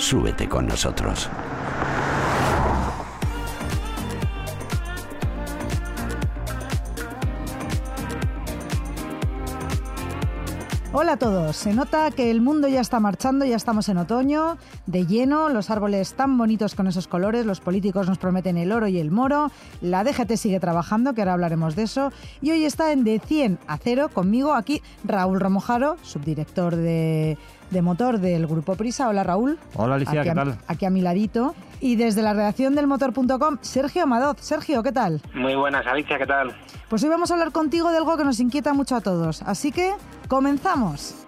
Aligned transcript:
Súbete 0.00 0.48
con 0.48 0.66
nosotros. 0.66 1.28
Hola 10.92 11.12
a 11.12 11.16
todos, 11.18 11.54
se 11.54 11.74
nota 11.74 12.10
que 12.10 12.30
el 12.30 12.40
mundo 12.40 12.66
ya 12.66 12.80
está 12.80 12.98
marchando, 12.98 13.44
ya 13.44 13.56
estamos 13.56 13.90
en 13.90 13.98
otoño, 13.98 14.56
de 14.86 15.06
lleno, 15.06 15.50
los 15.50 15.70
árboles 15.70 16.14
tan 16.14 16.36
bonitos 16.36 16.74
con 16.74 16.86
esos 16.86 17.06
colores, 17.06 17.44
los 17.44 17.60
políticos 17.60 18.08
nos 18.08 18.18
prometen 18.18 18.56
el 18.56 18.72
oro 18.72 18.88
y 18.88 18.98
el 18.98 19.10
moro, 19.10 19.52
la 19.82 20.02
DGT 20.02 20.34
sigue 20.36 20.60
trabajando, 20.60 21.14
que 21.14 21.20
ahora 21.20 21.34
hablaremos 21.34 21.76
de 21.76 21.82
eso, 21.82 22.10
y 22.40 22.50
hoy 22.50 22.64
está 22.64 22.90
en 22.92 23.04
de 23.04 23.20
100 23.20 23.58
a 23.68 23.76
0 23.76 24.08
conmigo 24.12 24.54
aquí 24.54 24.82
Raúl 25.04 25.40
Romojaro, 25.40 25.96
subdirector 26.02 26.74
de, 26.74 27.38
de 27.70 27.82
motor 27.82 28.18
del 28.18 28.46
Grupo 28.46 28.74
Prisa. 28.76 29.08
Hola 29.08 29.24
Raúl. 29.24 29.58
Hola 29.74 29.94
Alicia, 29.96 30.20
aquí 30.20 30.26
¿qué 30.26 30.30
a, 30.30 30.34
tal? 30.34 30.58
Aquí 30.66 30.84
a 30.86 30.90
mi 30.90 31.00
ladito. 31.00 31.54
Y 31.80 31.96
desde 31.96 32.22
la 32.22 32.34
redacción 32.34 32.74
del 32.74 32.86
motor.com, 32.86 33.58
Sergio 33.62 34.02
Amadoz. 34.02 34.36
Sergio, 34.40 34.82
¿qué 34.82 34.92
tal? 34.92 35.20
Muy 35.34 35.54
buenas, 35.54 35.86
Alicia, 35.86 36.18
¿qué 36.18 36.26
tal? 36.26 36.54
Pues 36.88 37.02
hoy 37.02 37.08
vamos 37.08 37.30
a 37.30 37.34
hablar 37.34 37.52
contigo 37.52 37.90
de 37.90 37.98
algo 37.98 38.16
que 38.16 38.24
nos 38.24 38.40
inquieta 38.40 38.74
mucho 38.74 38.96
a 38.96 39.00
todos. 39.00 39.42
Así 39.42 39.72
que, 39.72 39.92
comenzamos. 40.28 41.19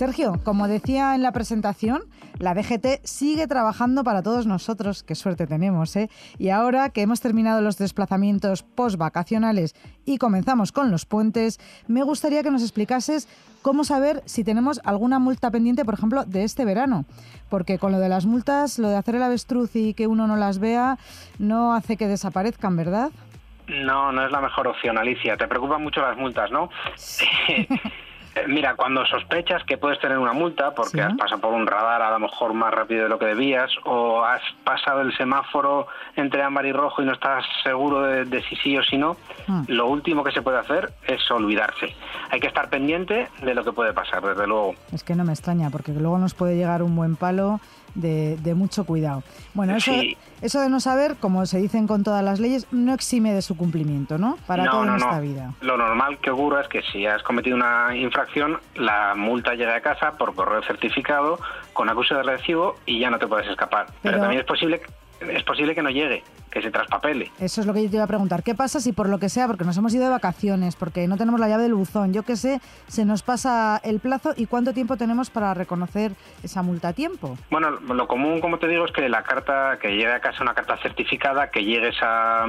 Sergio, 0.00 0.40
como 0.44 0.66
decía 0.66 1.14
en 1.14 1.22
la 1.22 1.30
presentación, 1.30 2.04
la 2.38 2.54
DGT 2.54 3.04
sigue 3.04 3.46
trabajando 3.46 4.02
para 4.02 4.22
todos 4.22 4.46
nosotros, 4.46 5.02
qué 5.02 5.14
suerte 5.14 5.46
tenemos, 5.46 5.94
¿eh? 5.94 6.08
Y 6.38 6.48
ahora 6.48 6.88
que 6.88 7.02
hemos 7.02 7.20
terminado 7.20 7.60
los 7.60 7.76
desplazamientos 7.76 8.62
post-vacacionales 8.62 9.74
y 10.06 10.16
comenzamos 10.16 10.72
con 10.72 10.90
los 10.90 11.04
puentes, 11.04 11.60
me 11.86 12.02
gustaría 12.02 12.42
que 12.42 12.50
nos 12.50 12.62
explicases 12.62 13.28
cómo 13.60 13.84
saber 13.84 14.22
si 14.24 14.42
tenemos 14.42 14.80
alguna 14.84 15.18
multa 15.18 15.50
pendiente, 15.50 15.84
por 15.84 15.92
ejemplo, 15.92 16.24
de 16.24 16.44
este 16.44 16.64
verano. 16.64 17.04
Porque 17.50 17.78
con 17.78 17.92
lo 17.92 17.98
de 17.98 18.08
las 18.08 18.24
multas, 18.24 18.78
lo 18.78 18.88
de 18.88 18.96
hacer 18.96 19.16
el 19.16 19.22
avestruz 19.22 19.76
y 19.76 19.92
que 19.92 20.06
uno 20.06 20.26
no 20.26 20.36
las 20.36 20.60
vea, 20.60 20.96
no 21.38 21.74
hace 21.74 21.98
que 21.98 22.08
desaparezcan, 22.08 22.74
¿verdad? 22.74 23.10
No, 23.68 24.12
no 24.12 24.24
es 24.24 24.32
la 24.32 24.40
mejor 24.40 24.66
opción, 24.66 24.96
Alicia. 24.96 25.36
Te 25.36 25.46
preocupan 25.46 25.82
mucho 25.82 26.00
las 26.00 26.16
multas, 26.16 26.50
¿no? 26.50 26.70
Mira, 28.48 28.74
cuando 28.74 29.04
sospechas 29.06 29.62
que 29.64 29.76
puedes 29.78 29.98
tener 30.00 30.18
una 30.18 30.32
multa 30.32 30.72
porque 30.74 30.92
Sí. 30.92 31.00
has 31.00 31.14
pasado 31.16 31.40
por 31.40 31.52
un 31.52 31.66
radar 31.66 32.02
a 32.02 32.10
lo 32.10 32.18
mejor 32.18 32.54
más 32.54 32.72
rápido 32.72 33.04
de 33.04 33.08
lo 33.08 33.18
que 33.18 33.26
debías 33.26 33.70
o 33.84 34.22
has 34.24 34.42
pasado 34.64 35.00
el 35.02 35.16
semáforo 35.16 35.86
entre 36.16 36.42
ámbar 36.42 36.66
y 36.66 36.72
rojo 36.72 37.02
y 37.02 37.06
no 37.06 37.12
estás 37.12 37.44
seguro 37.62 38.02
de, 38.02 38.24
de 38.24 38.42
si 38.42 38.56
sí 38.56 38.76
o 38.76 38.82
si 38.82 38.96
no, 38.98 39.16
Hmm. 39.46 39.62
lo 39.68 39.86
último 39.86 40.22
que 40.24 40.30
se 40.32 40.42
puede 40.42 40.58
hacer 40.58 40.90
es 41.06 41.28
olvidarse. 41.30 41.94
Hay 42.30 42.40
que 42.40 42.46
estar 42.46 42.68
pendiente 42.70 43.28
de 43.42 43.54
lo 43.54 43.64
que 43.64 43.72
puede 43.72 43.92
pasar, 43.92 44.22
desde 44.22 44.46
luego. 44.46 44.74
Es 44.92 45.02
que 45.02 45.14
no 45.14 45.24
me 45.24 45.32
extraña, 45.32 45.70
porque 45.70 45.92
luego 45.92 46.18
nos 46.18 46.34
puede 46.34 46.56
llegar 46.56 46.82
un 46.82 46.94
buen 46.94 47.16
palo 47.16 47.60
de, 47.94 48.36
de 48.38 48.54
mucho 48.54 48.84
cuidado. 48.84 49.22
Bueno, 49.54 49.76
eso, 49.76 49.92
Sí. 49.92 50.16
eso 50.42 50.60
de 50.60 50.68
no 50.68 50.80
saber, 50.80 51.16
como 51.16 51.44
se 51.46 51.58
dicen 51.58 51.86
con 51.86 52.02
todas 52.04 52.22
las 52.24 52.40
leyes, 52.40 52.66
no 52.70 52.94
exime 52.94 53.32
de 53.32 53.42
su 53.42 53.56
cumplimiento, 53.56 54.18
¿no? 54.18 54.38
Para 54.46 54.64
no, 54.64 54.70
todo 54.70 54.84
no, 54.84 54.96
no. 54.98 55.20
vida. 55.20 55.52
Lo 55.60 55.76
normal 55.76 56.18
que 56.18 56.30
ocurra 56.30 56.62
es 56.62 56.68
que 56.68 56.82
si 56.92 57.06
has 57.06 57.22
cometido 57.22 57.56
una 57.56 57.94
infracción, 57.96 58.58
la 58.74 59.14
multa 59.16 59.52
llegue 59.54 59.74
a 59.74 59.80
casa 59.80 60.12
por 60.18 60.34
correo 60.34 60.62
certificado 60.62 61.38
con 61.72 61.88
acuse 61.88 62.14
de 62.14 62.22
recibo 62.22 62.76
y 62.86 63.00
ya 63.00 63.10
no 63.10 63.18
te 63.18 63.26
puedes 63.26 63.48
escapar. 63.48 63.86
Pero, 63.86 63.96
Pero- 64.02 64.18
también 64.20 64.40
es 64.40 64.46
posible 64.46 64.80
es 65.20 65.42
posible 65.44 65.74
que 65.74 65.82
no 65.82 65.90
llegue, 65.90 66.22
que 66.50 66.62
se 66.62 66.70
traspapele. 66.70 67.30
Eso 67.38 67.60
es 67.60 67.66
lo 67.66 67.74
que 67.74 67.82
yo 67.84 67.90
te 67.90 67.96
iba 67.96 68.04
a 68.04 68.08
preguntar. 68.08 68.42
¿Qué 68.42 68.54
pasa 68.54 68.80
si 68.80 68.92
por 68.92 69.08
lo 69.08 69.18
que 69.18 69.28
sea, 69.28 69.46
porque 69.46 69.64
nos 69.64 69.76
hemos 69.76 69.92
ido 69.94 70.04
de 70.04 70.10
vacaciones, 70.10 70.76
porque 70.76 71.06
no 71.06 71.16
tenemos 71.16 71.38
la 71.40 71.48
llave 71.48 71.64
del 71.64 71.74
buzón, 71.74 72.12
yo 72.12 72.22
qué 72.22 72.36
sé, 72.36 72.60
se 72.88 73.04
nos 73.04 73.22
pasa 73.22 73.80
el 73.84 74.00
plazo 74.00 74.32
y 74.36 74.46
cuánto 74.46 74.72
tiempo 74.72 74.96
tenemos 74.96 75.30
para 75.30 75.52
reconocer 75.54 76.12
esa 76.42 76.62
multa 76.62 76.88
a 76.88 76.92
tiempo? 76.92 77.36
Bueno, 77.50 77.70
lo 77.70 78.08
común, 78.08 78.40
como 78.40 78.58
te 78.58 78.66
digo, 78.68 78.84
es 78.86 78.92
que 78.92 79.08
la 79.08 79.22
carta, 79.22 79.78
que 79.80 79.88
llegue 79.90 80.12
a 80.12 80.20
casa 80.20 80.42
una 80.42 80.54
carta 80.54 80.76
certificada, 80.78 81.50
que 81.50 81.64
llegues 81.64 81.96
a, 82.02 82.44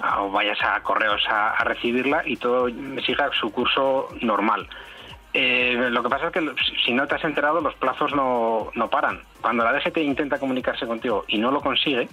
a- 0.00 0.22
o 0.22 0.30
vayas 0.30 0.58
a 0.62 0.80
correos 0.82 1.22
a, 1.28 1.50
a 1.50 1.64
recibirla 1.64 2.22
y 2.26 2.36
todo 2.36 2.68
siga 3.04 3.30
su 3.40 3.50
curso 3.52 4.08
normal. 4.20 4.68
Eh, 5.34 5.88
lo 5.90 6.02
que 6.02 6.08
pasa 6.10 6.26
es 6.26 6.32
que 6.32 6.40
si- 6.84 6.92
no 6.92 7.06
te 7.06 7.14
has 7.14 7.24
enterado, 7.24 7.60
los 7.60 7.74
plazos 7.76 8.14
no, 8.14 8.70
no 8.74 8.88
paran. 8.90 9.20
Cuando 9.40 9.64
la 9.64 9.72
DGT 9.72 9.98
intenta 10.02 10.38
comunicarse 10.38 10.86
contigo 10.86 11.24
y 11.28 11.38
no 11.38 11.50
lo 11.50 11.60
consigue, 11.60 12.08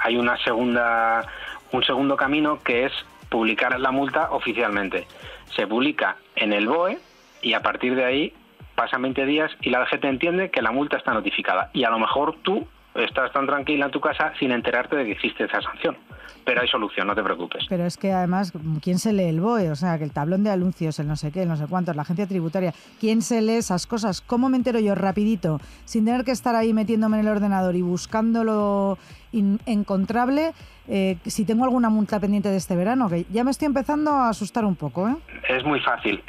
hay 0.00 0.16
una 0.16 0.36
segunda, 0.44 1.26
un 1.72 1.82
segundo 1.84 2.16
camino 2.16 2.58
que 2.62 2.84
es 2.84 2.92
publicar 3.30 3.78
la 3.80 3.90
multa 3.90 4.28
oficialmente. 4.30 5.06
Se 5.56 5.66
publica 5.66 6.16
en 6.36 6.52
el 6.52 6.66
BOE 6.68 6.98
y 7.42 7.54
a 7.54 7.62
partir 7.62 7.94
de 7.94 8.04
ahí 8.04 8.32
pasan 8.74 9.02
20 9.02 9.24
días 9.24 9.50
y 9.62 9.70
la 9.70 9.80
DGT 9.80 10.04
entiende 10.04 10.50
que 10.50 10.60
la 10.60 10.70
multa 10.70 10.96
está 10.98 11.14
notificada. 11.14 11.70
Y 11.72 11.84
a 11.84 11.90
lo 11.90 11.98
mejor 11.98 12.36
tú 12.42 12.66
estás 12.94 13.32
tan 13.32 13.46
tranquila 13.46 13.86
en 13.86 13.90
tu 13.90 14.00
casa 14.00 14.32
sin 14.38 14.52
enterarte 14.52 14.96
de 14.96 15.04
que 15.06 15.12
existe 15.12 15.44
esa 15.44 15.62
sanción. 15.62 15.96
Pero 16.44 16.60
hay 16.60 16.68
solución, 16.68 17.06
no 17.06 17.14
te 17.14 17.22
preocupes. 17.22 17.64
Pero 17.68 17.84
es 17.86 17.96
que 17.96 18.12
además, 18.12 18.52
¿quién 18.82 18.98
se 18.98 19.12
lee 19.12 19.24
el 19.24 19.40
BOE? 19.40 19.70
O 19.70 19.76
sea, 19.76 19.96
que 19.98 20.04
el 20.04 20.12
tablón 20.12 20.44
de 20.44 20.50
anuncios, 20.50 20.98
el 20.98 21.08
no 21.08 21.16
sé 21.16 21.32
qué, 21.32 21.42
el 21.42 21.48
no 21.48 21.56
sé 21.56 21.66
cuántos, 21.66 21.96
la 21.96 22.02
agencia 22.02 22.26
tributaria, 22.26 22.72
¿quién 23.00 23.22
se 23.22 23.40
lee 23.42 23.54
esas 23.54 23.86
cosas? 23.86 24.20
¿Cómo 24.20 24.48
me 24.48 24.56
entero 24.56 24.78
yo 24.80 24.94
rapidito, 24.94 25.60
sin 25.84 26.04
tener 26.04 26.24
que 26.24 26.32
estar 26.32 26.54
ahí 26.54 26.72
metiéndome 26.74 27.18
en 27.20 27.26
el 27.26 27.32
ordenador 27.32 27.74
y 27.76 27.82
buscando 27.82 28.44
lo 28.44 28.98
in- 29.32 29.60
encontrable, 29.66 30.52
eh, 30.88 31.16
si 31.24 31.44
tengo 31.44 31.64
alguna 31.64 31.88
multa 31.88 32.20
pendiente 32.20 32.48
de 32.50 32.56
este 32.56 32.76
verano? 32.76 33.08
Que 33.08 33.24
ya 33.30 33.44
me 33.44 33.50
estoy 33.50 33.66
empezando 33.66 34.10
a 34.12 34.28
asustar 34.28 34.64
un 34.64 34.76
poco, 34.76 35.08
¿eh? 35.08 35.16
Es 35.48 35.64
muy 35.64 35.80
fácil. 35.80 36.22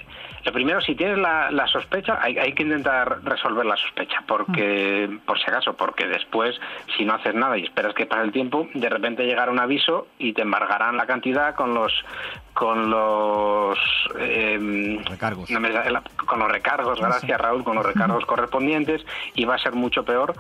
Lo 0.46 0.54
primero, 0.54 0.80
si 0.80 0.94
tienes 0.94 1.18
la, 1.18 1.50
la 1.50 1.66
sospecha, 1.66 2.20
hay, 2.22 2.38
hay 2.38 2.54
que 2.54 2.62
intentar 2.62 3.24
resolver 3.24 3.66
la 3.66 3.76
sospecha, 3.78 4.18
porque 4.28 5.10
por 5.26 5.40
si 5.40 5.46
acaso, 5.50 5.74
porque 5.74 6.06
después, 6.06 6.54
si 6.96 7.04
no 7.04 7.16
haces 7.16 7.34
nada 7.34 7.58
y 7.58 7.64
esperas 7.64 7.96
que 7.96 8.06
pase 8.06 8.22
el 8.26 8.32
tiempo, 8.32 8.68
de 8.76 8.88
repente 8.88 9.26
llegará 9.26 9.52
un 9.52 9.60
aviso 9.60 9.85
y 10.18 10.34
te 10.34 10.42
embargarán 10.42 10.98
la 10.98 11.06
cantidad 11.06 11.56
con 11.56 11.74
los 11.74 11.94
con 12.54 12.90
los 12.90 13.78
eh, 14.18 15.00
Recargos. 15.06 15.50
no 15.50 15.60
me 15.60 15.70
con 16.26 16.40
los 16.40 16.52
recargos, 16.52 17.00
gracias 17.00 17.40
Raúl, 17.40 17.64
con 17.64 17.76
los 17.76 17.86
recargos 17.86 18.26
correspondientes 18.28 19.06
y 19.34 19.46
va 19.46 19.56
a 19.56 19.60
ser 19.60 19.74
mucho 19.74 20.04
peor 20.06 20.34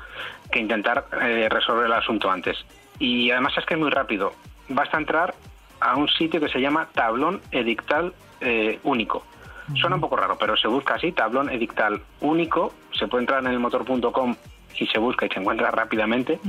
que 0.51 0.59
intentar 0.59 1.05
eh, 1.21 1.49
resolver 1.49 1.85
el 1.85 1.93
asunto 1.93 2.31
antes. 2.31 2.57
Y 2.99 3.31
además 3.31 3.53
es 3.57 3.65
que 3.65 3.73
es 3.73 3.79
muy 3.79 3.89
rápido. 3.89 4.33
Basta 4.69 4.97
entrar 4.97 5.35
a 5.81 5.95
un 5.95 6.07
sitio 6.07 6.39
que 6.39 6.49
se 6.49 6.61
llama 6.61 6.87
tablón 6.93 7.41
edictal 7.51 8.13
eh, 8.41 8.79
único. 8.83 9.23
Suena 9.73 9.95
un 9.95 10.01
poco 10.01 10.15
raro, 10.15 10.37
pero 10.37 10.55
se 10.55 10.67
busca 10.67 10.93
así, 10.93 11.11
tablón 11.11 11.49
edictal 11.49 11.99
único, 12.21 12.71
se 12.91 13.07
puede 13.07 13.23
entrar 13.23 13.43
en 13.43 13.51
el 13.51 13.59
motor.com 13.59 14.35
y 14.79 14.87
se 14.87 14.99
busca 14.99 15.25
y 15.25 15.29
se 15.29 15.39
encuentra 15.39 15.71
rápidamente, 15.71 16.39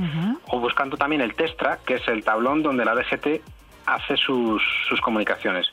o 0.47 0.59
buscando 0.59 0.97
también 0.97 1.21
el 1.21 1.33
Testra, 1.35 1.79
que 1.85 1.95
es 1.95 2.07
el 2.07 2.23
tablón 2.23 2.63
donde 2.63 2.85
la 2.85 2.93
DGT 2.95 3.41
hace 3.85 4.17
sus, 4.17 4.61
sus 4.89 4.99
comunicaciones. 5.01 5.67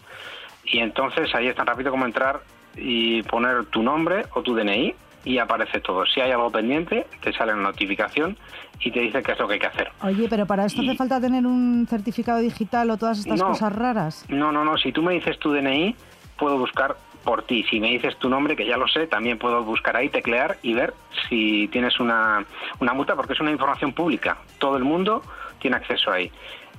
Y 0.64 0.78
entonces 0.78 1.34
ahí 1.34 1.48
es 1.48 1.56
tan 1.56 1.66
rápido 1.66 1.90
como 1.90 2.04
entrar 2.06 2.40
y 2.76 3.22
poner 3.24 3.66
tu 3.66 3.82
nombre 3.82 4.24
o 4.34 4.42
tu 4.42 4.54
DNI 4.54 4.94
y 5.24 5.38
aparece 5.38 5.80
todo. 5.80 6.04
Si 6.06 6.20
hay 6.20 6.30
algo 6.32 6.50
pendiente, 6.50 7.06
te 7.22 7.32
sale 7.32 7.52
una 7.54 7.62
notificación 7.64 8.36
y 8.80 8.90
te 8.90 9.00
dice 9.00 9.22
qué 9.22 9.32
es 9.32 9.38
lo 9.38 9.46
que 9.48 9.54
hay 9.54 9.60
que 9.60 9.66
hacer. 9.66 9.90
Oye, 10.02 10.26
pero 10.28 10.46
para 10.46 10.66
esto 10.66 10.82
hace 10.82 10.94
falta 10.96 11.20
tener 11.20 11.46
un 11.46 11.86
certificado 11.88 12.38
digital 12.40 12.90
o 12.90 12.96
todas 12.96 13.18
estas 13.20 13.38
No. 13.40 13.48
cosas 13.48 13.72
raras. 13.74 14.24
No, 14.28 14.52
no, 14.52 14.64
no. 14.64 14.76
Si 14.78 14.92
tú 14.92 15.02
me 15.02 15.14
dices 15.14 15.38
tu 15.38 15.52
DNI, 15.52 15.96
puedo 16.38 16.58
buscar 16.58 16.96
por 17.24 17.42
ti. 17.42 17.64
Si 17.68 17.80
me 17.80 17.90
dices 17.90 18.16
tu 18.18 18.28
nombre, 18.28 18.54
que 18.54 18.66
ya 18.66 18.76
lo 18.76 18.86
sé, 18.86 19.06
también 19.06 19.38
puedo 19.38 19.64
buscar 19.64 19.96
ahí, 19.96 20.08
teclear 20.08 20.58
y 20.62 20.74
ver 20.74 20.94
si 21.28 21.68
tienes 21.68 21.98
una, 21.98 22.44
una 22.80 22.92
multa, 22.92 23.16
porque 23.16 23.32
es 23.32 23.40
una 23.40 23.50
información 23.50 23.92
pública. 23.92 24.38
Todo 24.58 24.76
el 24.76 24.84
mundo 24.84 25.22
tiene 25.58 25.76
acceso 25.76 26.12
ahí. 26.12 26.30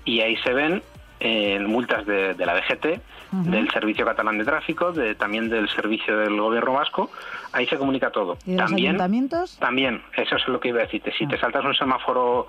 Y 0.06 0.22
ahí 0.22 0.38
se 0.38 0.54
ven 0.54 0.82
en 1.20 1.66
multas 1.66 2.06
de, 2.06 2.36
la 2.38 2.56
DGT, 2.56 3.02
del 3.32 3.70
Servicio 3.72 4.06
Catalán 4.06 4.38
de 4.38 4.46
Tráfico, 4.46 4.92
de, 4.92 5.16
también 5.16 5.50
del 5.50 5.68
Servicio 5.70 6.18
del 6.18 6.40
Gobierno 6.40 6.74
Vasco. 6.74 7.10
Ahí 7.52 7.66
se 7.66 7.78
comunica 7.78 8.12
todo. 8.12 8.38
¿Y 8.46 8.56
también, 8.56 8.90
ayuntamientos? 8.90 9.58
También, 9.58 10.02
eso 10.16 10.36
es 10.36 10.48
lo 10.48 10.60
que 10.60 10.70
iba 10.70 10.80
a 10.80 10.84
decirte. 10.84 11.12
Si 11.18 11.26
te 11.26 11.36
ah. 11.36 11.40
saltas 11.40 11.66
un 11.66 11.74
semáforo 11.74 12.48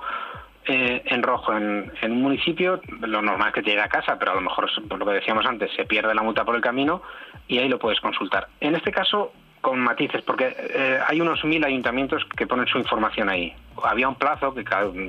eh, 0.67 1.03
en 1.05 1.23
rojo 1.23 1.57
en, 1.57 1.93
un 2.03 2.23
municipio, 2.23 2.81
lo 3.01 3.23
normal 3.23 3.49
es 3.49 3.55
que 3.55 3.63
te 3.63 3.71
llegue 3.71 3.83
a 3.83 3.89
casa, 3.89 4.19
pero 4.19 4.33
a 4.33 4.35
lo 4.35 4.41
mejor, 4.41 4.69
por 4.89 4.99
lo 4.99 5.07
que 5.07 5.13
decíamos 5.13 5.47
antes, 5.47 5.71
se 5.77 5.85
pierde 5.85 6.15
la 6.15 6.23
multa 6.23 6.45
por 6.45 6.57
el 6.57 6.61
camino 6.61 7.03
y 7.47 7.59
ahí 7.59 7.69
lo 7.69 7.79
puedes 7.79 8.01
consultar. 8.01 8.49
En 8.61 8.75
este 8.75 8.91
caso, 8.91 9.33
con 9.61 9.81
matices, 9.81 10.23
porque 10.23 10.57
eh, 10.59 10.99
hay 11.07 11.21
unos 11.21 11.45
mil 11.45 11.65
ayuntamientos 11.65 12.25
que 12.37 12.47
ponen 12.47 12.67
su 12.67 12.79
información 12.79 13.29
ahí. 13.29 13.55
Había 13.83 14.09
un 14.09 14.17
plazo 14.17 14.55
que 14.55 14.65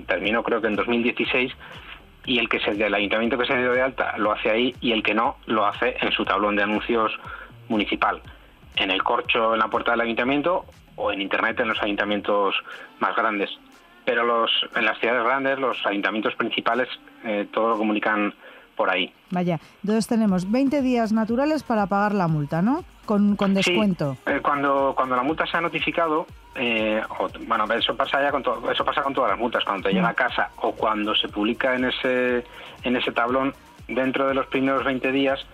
terminó 0.06 0.44
creo 0.44 0.62
que 0.62 0.68
en 0.68 0.76
2016 0.76 1.54
y 2.26 2.40
el 2.40 2.50
que 2.50 2.60
se 2.60 2.74
del 2.74 2.94
ayuntamiento 2.94 3.38
que 3.38 3.46
se 3.46 3.58
dio 3.58 3.72
de 3.72 3.82
alta 3.82 4.18
lo 4.18 4.34
hace 4.34 4.52
ahí 4.52 4.76
y 4.82 4.92
el 4.92 5.02
que 5.02 5.14
no 5.14 5.38
lo 5.46 5.66
hace 5.66 5.98
en 6.02 6.12
su 6.12 6.26
tablón 6.26 6.56
de 6.56 6.64
anuncios 6.64 7.18
municipal, 7.70 8.22
en 8.76 8.92
el 8.92 9.02
corcho 9.02 9.54
en 9.54 9.60
la 9.60 9.70
puerta 9.70 9.92
del 9.92 10.02
ayuntamiento 10.02 10.66
o 10.96 11.12
en 11.12 11.22
internet 11.22 11.60
en 11.60 11.70
los 11.70 11.82
ayuntamientos 11.82 12.56
más 13.00 13.16
grandes. 13.16 13.50
Pero 14.08 14.24
los, 14.24 14.50
en 14.74 14.86
las 14.86 14.98
ciudades 15.00 15.22
grandes, 15.26 15.60
los 15.60 15.86
ayuntamientos 15.86 16.34
principales, 16.36 16.88
eh, 17.26 17.46
todo 17.52 17.72
lo 17.72 17.78
comunican 17.78 18.34
por 18.78 18.90
ahí. 18.90 19.12
Vaya, 19.32 19.60
entonces 19.84 20.08
tenemos 20.08 20.50
20 20.50 20.82
días 20.82 21.12
naturales 21.12 21.64
para 21.64 21.88
pagar 21.88 22.14
la 22.14 22.30
multa, 22.30 22.62
¿no? 22.62 22.86
Con, 23.06 23.36
con 23.36 23.54
descuento. 23.54 24.16
Sí, 24.26 24.32
eh, 24.32 24.40
cuando, 24.42 24.94
cuando 24.96 25.18
la 25.18 25.24
multa 25.24 25.46
se 25.46 25.58
ha 25.58 25.62
notificado, 25.62 26.26
eh, 26.56 27.02
bueno, 27.48 27.66
eso 27.74 27.98
pasa 27.98 28.22
ya 28.22 28.32
con 28.32 28.44
eso 28.72 28.86
pasa 28.86 29.02
con 29.02 29.14
todas 29.14 29.32
las 29.32 29.40
multas, 29.40 29.66
cuando 29.66 29.90
te 29.90 29.94
llega 29.94 30.08
a 30.08 30.14
casa 30.14 30.52
o 30.62 30.72
cuando 30.72 31.14
se 31.14 31.28
publica 31.28 31.76
en 31.76 31.84
ese, 31.84 32.46
en 32.84 32.96
ese 32.96 33.12
tablón, 33.12 33.54
dentro 33.90 34.26
de 34.30 34.36
los 34.36 34.48
primeros 34.48 34.86
20 34.86 35.12
días 35.12 35.46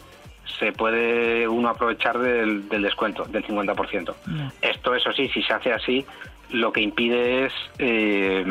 se 0.60 0.72
puede 0.74 1.48
uno 1.48 1.70
aprovechar 1.70 2.20
del, 2.20 2.70
descuento, 2.70 3.24
del 3.26 3.44
50%. 3.44 4.14
Esto, 4.62 4.94
eso 4.94 5.12
sí, 5.14 5.28
si 5.30 5.42
se 5.42 5.54
hace 5.54 5.74
así, 5.74 6.06
lo 6.54 6.72
que 6.72 6.82
impide 6.82 7.46
es 7.46 7.54
eh, 7.80 8.46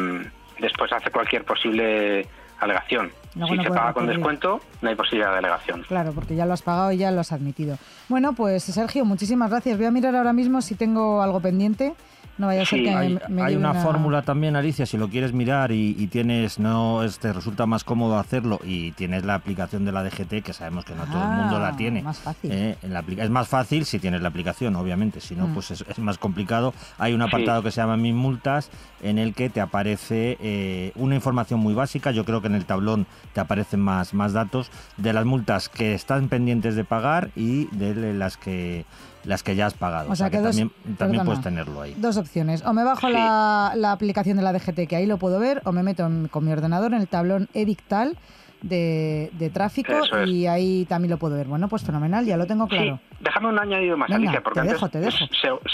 después 0.59 0.93
hacer 0.93 1.11
cualquier 1.11 1.45
posible 1.45 2.27
alegación. 2.61 3.11
si 3.35 3.57
se 3.57 3.69
paga 3.71 3.93
con 3.93 4.07
descuento, 4.07 4.61
no 4.83 4.89
hay 4.89 4.95
posibilidad 4.95 5.33
de 5.33 5.39
alegación. 5.39 5.83
Claro, 5.89 6.13
porque 6.13 6.35
ya 6.35 6.47
lo 6.47 6.53
has 6.53 6.63
pagado 6.63 6.93
y 6.93 6.99
ya 6.99 7.11
lo 7.11 7.21
has 7.21 7.33
admitido. 7.33 7.79
Bueno, 8.09 8.35
pues 8.35 8.63
Sergio, 8.65 9.05
muchísimas 9.05 9.51
gracias. 9.51 9.77
Voy 9.77 9.87
a 9.87 9.91
mirar 9.91 10.15
ahora 10.15 10.33
mismo 10.33 10.61
si 10.63 10.75
tengo 10.75 11.23
algo 11.23 11.41
pendiente. 11.41 11.95
No 12.43 12.49
vaya 12.49 12.63
a 12.63 12.67
ser 12.67 12.83
que 12.83 12.91
hay, 12.91 13.21
hay 13.41 13.55
una, 13.55 13.73
fórmula 13.73 14.23
también, 14.23 14.57
Alicia, 14.57 14.85
si 14.85 14.99
lo 14.99 15.09
quieres 15.09 15.33
mirar 15.33 15.71
y, 15.71 16.09
tienes, 16.09 16.59
no 16.59 17.01
te 17.21 17.33
resulta 17.33 17.67
más 17.67 17.85
cómodo 17.85 18.19
hacerlo 18.19 18.59
y 18.65 18.91
tienes 18.91 19.25
la 19.25 19.37
aplicación 19.37 19.85
de 19.85 19.93
la 19.93 20.03
DGT, 20.03 20.43
que 20.43 20.53
sabemos 20.53 20.85
que 20.85 20.93
no 20.97 21.05
todo 21.05 21.23
el 21.23 21.29
mundo 21.29 21.61
la 21.61 21.69
ah, 21.69 21.77
tiene. 21.77 22.03
Más 22.03 22.19
fácil. 22.19 22.51
Eh, 22.51 22.77
en 22.83 22.93
la, 22.93 23.05
es 23.17 23.31
más 23.31 23.47
fácil 23.47 23.85
si 23.85 24.01
tienes 24.01 24.23
la 24.23 24.29
aplicación, 24.29 24.75
obviamente, 24.75 25.21
si 25.21 25.37
no, 25.37 25.47
mm. 25.47 25.55
pues 25.55 25.71
es, 25.71 25.99
más 26.01 26.19
complicado. 26.19 26.75
Hay 26.99 27.13
un 27.13 27.23
apartado 27.23 27.63
que 27.63 27.71
se 27.71 27.81
llama 27.81 27.97
Mis 27.97 28.13
Multas, 28.13 28.71
en 29.03 29.21
el 29.21 29.35
que 29.35 29.49
te 29.49 29.61
aparece 29.61 30.37
eh, 30.41 30.91
una 30.97 31.15
información 31.15 31.61
muy 31.61 31.75
básica, 31.75 32.11
yo 32.11 32.25
creo 32.25 32.41
que 32.41 32.49
en 32.49 32.57
el 32.57 32.65
tablón 32.65 33.07
te 33.35 33.41
aparecen 33.41 33.79
más, 33.79 34.15
más 34.15 34.33
datos 34.33 34.69
de 34.97 35.13
las 35.13 35.25
multas 35.25 35.69
que 35.69 35.95
están 35.95 36.29
pendientes 36.29 36.75
de 36.75 36.83
pagar 36.83 37.31
y 37.37 37.67
de 37.67 38.15
las 38.15 38.37
que 38.37 38.85
las 39.25 39.43
que 39.43 39.55
ya 39.55 39.67
has 39.67 39.75
pagado. 39.75 40.11
O 40.11 40.17
sea, 40.17 40.31
que, 40.31 40.39
también, 40.39 40.71
también 40.99 41.25
puedes 41.25 41.43
tenerlo 41.43 41.81
ahí. 41.81 41.95
Dos 41.97 42.17
opciones. 42.17 42.65
O 42.65 42.73
me 42.73 42.85
bajo 42.85 43.09
la, 43.09 43.93
aplicación 43.93 44.37
de 44.37 44.43
la 44.43 44.53
DGT, 44.53 44.89
que 44.89 44.97
ahí 44.97 45.07
lo 45.07 45.19
puedo 45.19 45.39
ver, 45.39 45.63
o 45.65 45.73
me 45.73 45.83
meto 45.83 46.09
con 46.31 46.45
mi 46.45 46.53
ordenador 46.53 46.93
en 46.95 47.01
el 47.01 47.09
tablón 47.09 47.49
edictal 47.55 48.17
de, 48.63 49.51
tráfico 49.53 49.93
y 50.27 50.47
ahí 50.47 50.87
también 50.87 51.11
lo 51.11 51.19
puedo 51.19 51.37
ver. 51.37 51.47
Bueno, 51.47 51.69
pues 51.69 51.83
fenomenal, 51.85 52.25
ya 52.25 52.37
lo 52.37 52.47
tengo 52.47 52.67
claro. 52.69 53.01
déjame 53.21 53.49
un 53.49 53.59
añadido 53.59 53.97
más, 53.97 54.11
Alicia, 54.11 54.41
porque 54.43 54.61
te 54.61 54.69
dejo, 54.69 54.89
te 54.89 55.01
dejo. 55.01 55.27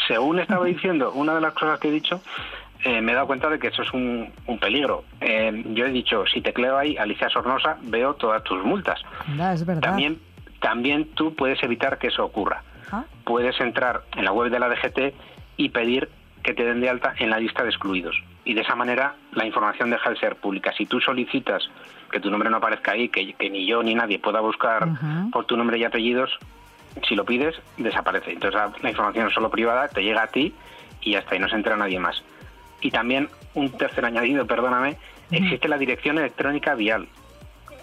según 0.06 0.40
estaba 0.40 0.64
diciendo, 0.66 1.12
una 1.12 1.34
de 1.34 1.40
las 1.40 1.52
cosas 1.52 1.78
que 1.78 1.88
he 1.88 1.92
dicho, 1.92 2.20
eh, 2.84 3.00
me 3.00 3.12
he 3.12 3.14
dado 3.14 3.26
cuenta 3.26 3.48
de 3.48 3.58
que 3.58 3.68
eso 3.68 3.82
es 3.82 3.92
un, 3.92 4.32
peligro. 4.60 5.04
Eh, 5.20 5.64
yo 5.74 5.86
he 5.86 5.90
dicho, 5.90 6.24
si 6.26 6.40
tecleo 6.40 6.76
ahí 6.78 6.96
Alicia 6.96 7.28
Sornosa, 7.28 7.76
veo 7.82 8.14
todas 8.14 8.42
tus 8.44 8.64
multas. 8.64 9.00
es 9.52 9.64
verdad. 9.64 9.82
También, 9.82 10.18
también 10.60 11.08
tú 11.14 11.34
puedes 11.34 11.62
evitar 11.62 11.98
que 11.98 12.08
eso 12.08 12.24
ocurra 12.24 12.62
puedes 13.24 13.60
entrar 13.60 14.02
en 14.16 14.24
la 14.24 14.32
web 14.32 14.50
de 14.50 14.58
la 14.58 14.68
DGT 14.68 15.14
y 15.56 15.68
pedir 15.70 16.08
que 16.42 16.54
te 16.54 16.64
den 16.64 16.80
de 16.80 16.88
alta 16.88 17.14
en 17.18 17.30
la 17.30 17.38
lista 17.38 17.62
de 17.62 17.70
excluidos. 17.70 18.16
Y 18.44 18.54
de 18.54 18.62
esa 18.62 18.74
manera 18.74 19.14
la 19.32 19.44
información 19.44 19.90
deja 19.90 20.10
de 20.10 20.16
ser 20.16 20.36
pública. 20.36 20.72
Si 20.76 20.86
tú 20.86 21.00
solicitas 21.00 21.68
que 22.10 22.20
tu 22.20 22.30
nombre 22.30 22.48
no 22.48 22.56
aparezca 22.56 22.92
ahí, 22.92 23.08
que, 23.08 23.34
ni 23.50 23.66
yo 23.66 23.82
ni 23.82 23.94
nadie 23.94 24.18
pueda 24.18 24.40
buscar 24.40 24.88
por 25.30 25.44
tu 25.44 25.56
nombre 25.56 25.78
y 25.78 25.84
apellidos, 25.84 26.38
si 27.06 27.14
lo 27.14 27.24
pides, 27.24 27.54
desaparece. 27.76 28.32
Entonces 28.32 28.60
la, 28.82 28.88
información 28.88 29.28
es 29.28 29.34
solo 29.34 29.50
privada, 29.50 29.88
te 29.88 30.02
llega 30.02 30.22
a 30.22 30.26
ti 30.28 30.54
y 31.02 31.14
hasta 31.14 31.34
ahí 31.34 31.40
no 31.40 31.48
se 31.48 31.56
entera 31.56 31.76
nadie 31.76 31.98
más. 31.98 32.22
Y 32.80 32.90
también 32.90 33.28
un 33.54 33.70
tercer 33.76 34.04
añadido, 34.04 34.46
perdóname, 34.46 34.96
existe 35.30 35.68
la 35.68 35.78
dirección 35.78 36.18
electrónica 36.18 36.74
vial, 36.74 37.08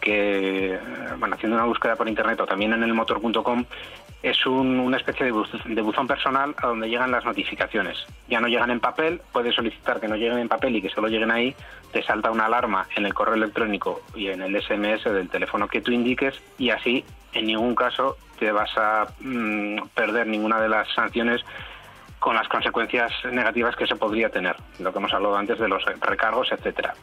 que, 0.01 0.77
bueno, 1.17 1.35
haciendo 1.35 1.57
una 1.57 1.65
búsqueda 1.65 1.95
por 1.95 2.07
internet 2.07 2.39
o 2.41 2.45
también 2.45 2.73
en 2.73 2.83
el 2.83 2.93
motor.com, 2.93 3.65
es 4.25 4.43
una 4.47 4.97
especie 4.97 5.27
de, 5.27 5.81
buzón 5.81 6.07
personal 6.07 6.55
a 6.57 6.67
donde 6.67 6.89
llegan 6.89 7.11
las 7.11 7.25
notificaciones. 7.25 7.97
Ya 8.27 8.39
no 8.39 8.47
llegan 8.47 8.71
en 8.71 8.79
papel, 8.79 9.21
puedes 9.31 9.53
solicitar 9.53 9.99
que 9.99 10.07
no 10.07 10.15
lleguen 10.15 10.39
en 10.39 10.47
papel 10.47 10.75
y 10.75 10.81
que 10.81 10.89
solo 10.89 11.07
lleguen 11.07 11.29
ahí, 11.29 11.55
te 11.91 12.01
salta 12.01 12.31
una 12.31 12.47
alarma 12.47 12.87
en 12.95 13.05
el 13.05 13.13
correo 13.13 13.35
electrónico 13.35 14.01
y 14.15 14.29
en 14.29 14.41
el 14.41 14.59
SMS 14.59 15.03
del 15.03 15.29
teléfono 15.29 15.67
que 15.67 15.81
tú 15.81 15.91
indiques 15.91 16.41
y 16.57 16.71
así 16.71 17.05
en 17.33 17.45
ningún 17.45 17.75
caso 17.75 18.17
te 18.39 18.51
vas 18.51 18.71
a 18.77 19.05
mm, 19.19 19.89
perder 19.93 20.25
ninguna 20.25 20.59
de 20.59 20.69
las 20.69 20.91
sanciones 20.93 21.45
con 22.25 22.33
las 22.33 22.47
consecuencias 22.47 23.11
negativas 23.31 23.75
que 23.75 23.85
se 23.85 23.95
podría 23.95 24.29
tener, 24.29 24.55
lo 24.79 24.91
que 24.91 24.97
hemos 24.97 25.13
hablado 25.13 25.37
antes 25.37 25.59
de 25.59 25.67
los 25.67 25.85
recargos, 26.01 26.51
etcétera. 26.51 26.95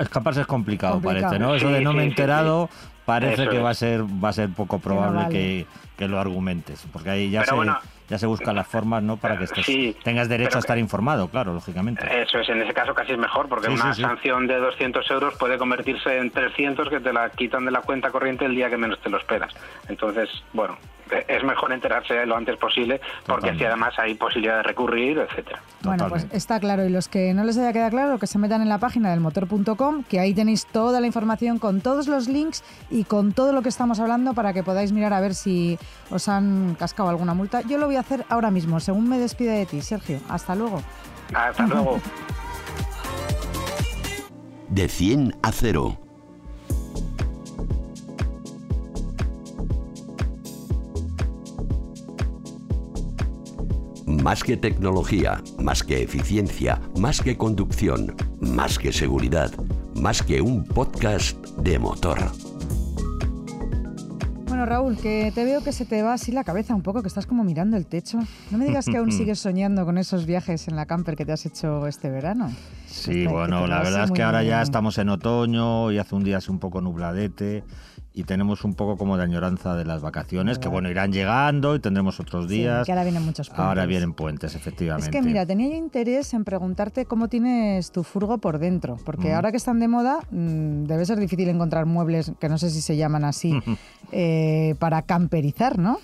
escaparse, 0.00 0.40
es, 0.40 0.46
complicado, 0.46 1.02
parece, 1.02 1.38
¿no? 1.38 1.54
Eso 1.54 1.68
de 1.68 1.82
no 1.82 1.92
me 1.92 2.04
he 2.04 2.06
enterado 2.06 2.70
parece 3.04 3.46
que 3.46 3.58
va 3.58 3.68
a 3.68 3.74
ser 3.74 4.04
va 4.04 4.30
a 4.30 4.32
ser 4.32 4.48
poco 4.54 4.78
probable 4.78 5.28
que, 5.28 5.66
que, 5.98 6.08
lo 6.08 6.18
argumentes, 6.18 6.86
porque 6.90 7.10
ahí 7.10 7.30
ya 7.30 7.44
se 7.44 7.54
ya 8.08 8.16
se 8.16 8.26
buscan 8.26 8.56
las 8.56 8.66
formas 8.66 9.02
no 9.02 9.18
para 9.18 9.36
que 9.36 9.94
tengas 10.02 10.30
derecho 10.30 10.56
a 10.56 10.60
estar 10.60 10.78
informado, 10.78 11.28
claro, 11.28 11.52
lógicamente. 11.52 12.02
Eso 12.22 12.38
es, 12.38 12.48
en 12.48 12.62
ese 12.62 12.72
caso 12.72 12.94
casi 12.94 13.12
es 13.12 13.18
mejor, 13.18 13.50
porque 13.50 13.68
una 13.68 13.92
sanción 13.92 14.46
de 14.46 14.56
200 14.56 15.10
euros 15.10 15.34
puede 15.38 15.58
convertirse 15.58 16.16
en 16.16 16.30
300 16.30 16.88
que 16.88 17.00
te 17.00 17.12
la 17.12 17.28
quitan 17.28 17.66
de 17.66 17.70
la 17.70 17.82
cuenta 17.82 18.10
corriente 18.10 18.46
el 18.46 18.54
día 18.54 18.70
que 18.70 18.78
menos 18.78 18.98
te 19.00 19.10
lo 19.10 19.18
esperas. 19.18 19.52
Entonces, 19.88 20.30
bueno, 20.54 20.78
es 21.28 21.44
mejor 21.44 21.72
enterarse 21.72 22.24
lo 22.26 22.36
antes 22.36 22.56
posible 22.56 23.00
porque 23.26 23.50
así 23.50 23.64
además 23.64 23.94
hay 23.98 24.14
posibilidad 24.14 24.56
de 24.58 24.62
recurrir, 24.62 25.18
etcétera. 25.18 25.60
Bueno, 25.82 26.08
pues 26.08 26.26
está 26.32 26.60
claro. 26.60 26.84
Y 26.84 26.90
los 26.90 27.08
que 27.08 27.34
no 27.34 27.44
les 27.44 27.58
haya 27.58 27.72
quedado 27.72 27.90
claro, 27.90 28.18
que 28.18 28.26
se 28.26 28.38
metan 28.38 28.62
en 28.62 28.68
la 28.68 28.78
página 28.78 29.10
del 29.10 29.20
motor.com, 29.20 30.04
que 30.04 30.20
ahí 30.20 30.34
tenéis 30.34 30.66
toda 30.66 31.00
la 31.00 31.06
información 31.06 31.58
con 31.58 31.80
todos 31.80 32.06
los 32.08 32.28
links 32.28 32.62
y 32.90 33.04
con 33.04 33.32
todo 33.32 33.52
lo 33.52 33.62
que 33.62 33.68
estamos 33.68 34.00
hablando 34.00 34.34
para 34.34 34.52
que 34.52 34.62
podáis 34.62 34.92
mirar 34.92 35.12
a 35.12 35.20
ver 35.20 35.34
si 35.34 35.78
os 36.10 36.28
han 36.28 36.76
cascado 36.78 37.08
alguna 37.08 37.34
multa. 37.34 37.62
Yo 37.62 37.78
lo 37.78 37.86
voy 37.86 37.96
a 37.96 38.00
hacer 38.00 38.24
ahora 38.28 38.50
mismo, 38.50 38.80
según 38.80 39.08
me 39.08 39.18
despide 39.18 39.52
de 39.52 39.66
ti, 39.66 39.82
Sergio. 39.82 40.20
Hasta 40.28 40.54
luego. 40.54 40.82
Hasta 41.34 41.66
luego. 41.66 42.00
De 44.68 44.86
100 44.86 45.34
a 45.42 45.50
0 45.50 46.09
Más 54.22 54.44
que 54.44 54.58
tecnología, 54.58 55.42
más 55.58 55.82
que 55.82 56.02
eficiencia, 56.02 56.78
más 56.98 57.22
que 57.22 57.38
conducción, 57.38 58.14
más 58.38 58.78
que 58.78 58.92
seguridad, 58.92 59.50
más 59.94 60.22
que 60.22 60.42
un 60.42 60.62
podcast 60.64 61.38
de 61.56 61.78
motor. 61.78 62.18
Bueno, 64.46 64.66
Raúl, 64.66 64.98
que 64.98 65.32
te 65.34 65.44
veo 65.44 65.64
que 65.64 65.72
se 65.72 65.86
te 65.86 66.02
va 66.02 66.12
así 66.12 66.32
la 66.32 66.44
cabeza 66.44 66.74
un 66.74 66.82
poco, 66.82 67.00
que 67.00 67.08
estás 67.08 67.24
como 67.24 67.44
mirando 67.44 67.78
el 67.78 67.86
techo. 67.86 68.18
No 68.50 68.58
me 68.58 68.66
digas 68.66 68.84
que 68.84 68.98
aún 68.98 69.10
sigues 69.12 69.38
soñando 69.38 69.86
con 69.86 69.96
esos 69.96 70.26
viajes 70.26 70.68
en 70.68 70.76
la 70.76 70.84
camper 70.84 71.16
que 71.16 71.24
te 71.24 71.32
has 71.32 71.46
hecho 71.46 71.86
este 71.86 72.10
verano. 72.10 72.52
Sí, 72.86 73.26
bueno, 73.26 73.66
la 73.66 73.78
verdad 73.78 74.04
es 74.04 74.10
que 74.10 74.22
ahora 74.22 74.42
ya 74.42 74.60
estamos 74.60 74.98
en 74.98 75.08
otoño 75.08 75.90
y 75.92 75.98
hace 75.98 76.14
un 76.14 76.24
día 76.24 76.38
así 76.38 76.50
un 76.50 76.58
poco 76.58 76.82
nubladete 76.82 77.64
y 78.12 78.24
tenemos 78.24 78.64
un 78.64 78.74
poco 78.74 78.96
como 78.96 79.16
de 79.16 79.22
añoranza 79.22 79.76
de 79.76 79.84
las 79.84 80.02
vacaciones, 80.02 80.58
que 80.58 80.68
bueno, 80.68 80.90
irán 80.90 81.12
llegando 81.12 81.76
y 81.76 81.80
tendremos 81.80 82.18
otros 82.18 82.48
días. 82.48 82.84
que 82.84 82.92
ahora 82.92 83.04
vienen 83.04 83.24
muchos 83.24 83.48
puentes. 83.48 83.64
Ahora 83.64 83.86
vienen 83.86 84.12
puentes, 84.14 84.54
efectivamente. 84.56 85.06
Es 85.06 85.12
que 85.12 85.22
mira, 85.22 85.46
tenía 85.46 85.68
yo 85.68 85.76
interés 85.76 86.34
en 86.34 86.44
preguntarte 86.44 87.04
cómo 87.04 87.28
tienes 87.28 87.92
tu 87.92 88.02
furgo 88.02 88.38
por 88.38 88.58
dentro, 88.58 88.96
porque 89.04 89.32
ahora 89.32 89.52
que 89.52 89.58
están 89.58 89.78
de 89.78 89.86
moda, 89.86 90.18
mm, 90.30 90.84
debe 90.84 91.06
ser 91.06 91.20
difícil 91.20 91.48
encontrar 91.48 91.86
muebles, 91.86 92.32
que 92.40 92.48
no 92.48 92.58
sé 92.58 92.70
si 92.70 92.80
se 92.80 92.96
llaman 92.96 93.24
así, 93.24 93.52
eh, 94.12 94.74
para 94.80 95.02
camperizar, 95.02 95.78
¿no? 95.78 95.98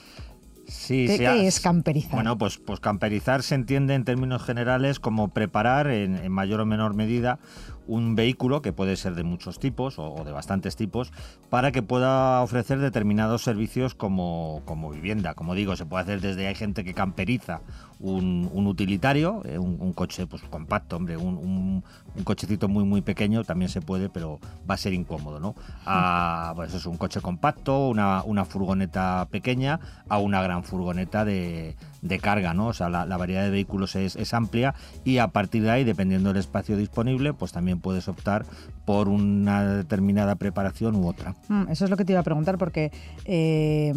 Sí, 0.69 1.07
¿Qué, 1.07 1.47
es 1.47 1.61
camperizar? 1.61 2.13
Bueno, 2.13 2.39
pues, 2.39 2.59
pues 2.59 2.81
camperizar 2.81 3.45
se 3.45 3.55
entiende 3.55 3.95
en 3.95 4.05
términos 4.05 4.43
generales 4.43 4.99
como 4.99 5.29
preparar 5.29 5.89
en, 5.89 6.17
en 6.17 6.33
mayor 6.33 6.61
o 6.61 6.67
menor 6.67 6.95
medida 6.95 7.39
un 7.87 8.15
vehículo 8.15 8.63
que 8.63 8.73
puede 8.73 8.97
ser 8.97 9.15
de 9.15 9.25
muchos 9.25 9.59
tipos 9.59 9.99
o, 9.99 10.23
de 10.25 10.33
bastantes 10.33 10.77
tipos 10.77 11.13
para 11.51 11.73
que 11.73 11.83
pueda 11.83 12.43
ofrecer 12.43 12.79
determinados 12.79 13.43
servicios 13.43 13.95
como, 13.95 14.63
como 14.65 14.91
vivienda. 14.91 15.35
Como 15.35 15.55
digo, 15.55 15.77
se 15.77 15.87
puede 15.87 16.03
hacer 16.03 16.21
desde 16.21 16.47
hay 16.47 16.55
gente 16.55 16.85
que 16.85 16.95
camperiza 16.95 17.61
un, 17.99 18.51
utilitario, 18.67 19.43
eh, 19.45 19.59
un, 19.59 19.93
coche 19.93 20.27
pues 20.27 20.43
compacto, 20.43 20.97
hombre, 20.97 21.17
un, 21.17 21.83
cochecito 22.25 22.69
muy 22.69 22.85
muy 22.85 23.01
pequeño 23.01 23.45
también 23.45 23.69
se 23.69 23.81
puede, 23.81 24.09
pero 24.09 24.39
va 24.69 24.75
a 24.75 24.79
ser 24.79 24.93
incómodo, 24.93 25.41
¿no? 25.41 25.55
A, 25.87 26.53
pues 26.57 26.75
es 26.75 26.87
un 26.87 26.97
coche 26.97 27.21
compacto, 27.21 27.89
una, 27.89 28.23
una 28.25 28.45
furgoneta 28.45 29.27
pequeña, 29.31 29.81
a 30.09 30.19
una 30.19 30.43
gran 30.43 30.65
furgoneta 30.65 31.25
de, 31.25 31.77
de 32.09 32.19
carga, 32.19 32.55
¿no? 32.55 32.69
O 32.69 32.73
sea, 32.73 32.89
la, 32.89 33.17
variedad 33.17 33.43
de 33.43 33.51
vehículos 33.51 33.97
es, 33.97 34.17
es, 34.17 34.35
amplia 34.35 34.75
y 35.05 35.19
a 35.19 35.29
partir 35.29 35.63
de 35.63 35.71
ahí, 35.71 35.85
dependiendo 35.85 36.31
del 36.31 36.39
espacio 36.39 36.77
disponible, 36.77 37.33
pues 37.33 37.53
también 37.53 37.81
puedes 37.81 38.09
optar 38.09 38.45
por 38.85 39.09
una 39.09 39.65
determinada 39.65 40.37
preparación 40.37 40.97
u 40.97 41.09
otra. 41.09 41.35
Mm, 41.49 41.69
eso 41.71 41.85
es 41.85 41.91
lo 41.91 41.97
que 41.97 42.05
te 42.05 42.13
iba 42.13 42.21
a 42.21 42.25
preguntar, 42.25 42.59
porque 42.59 42.93
eh, 43.25 43.93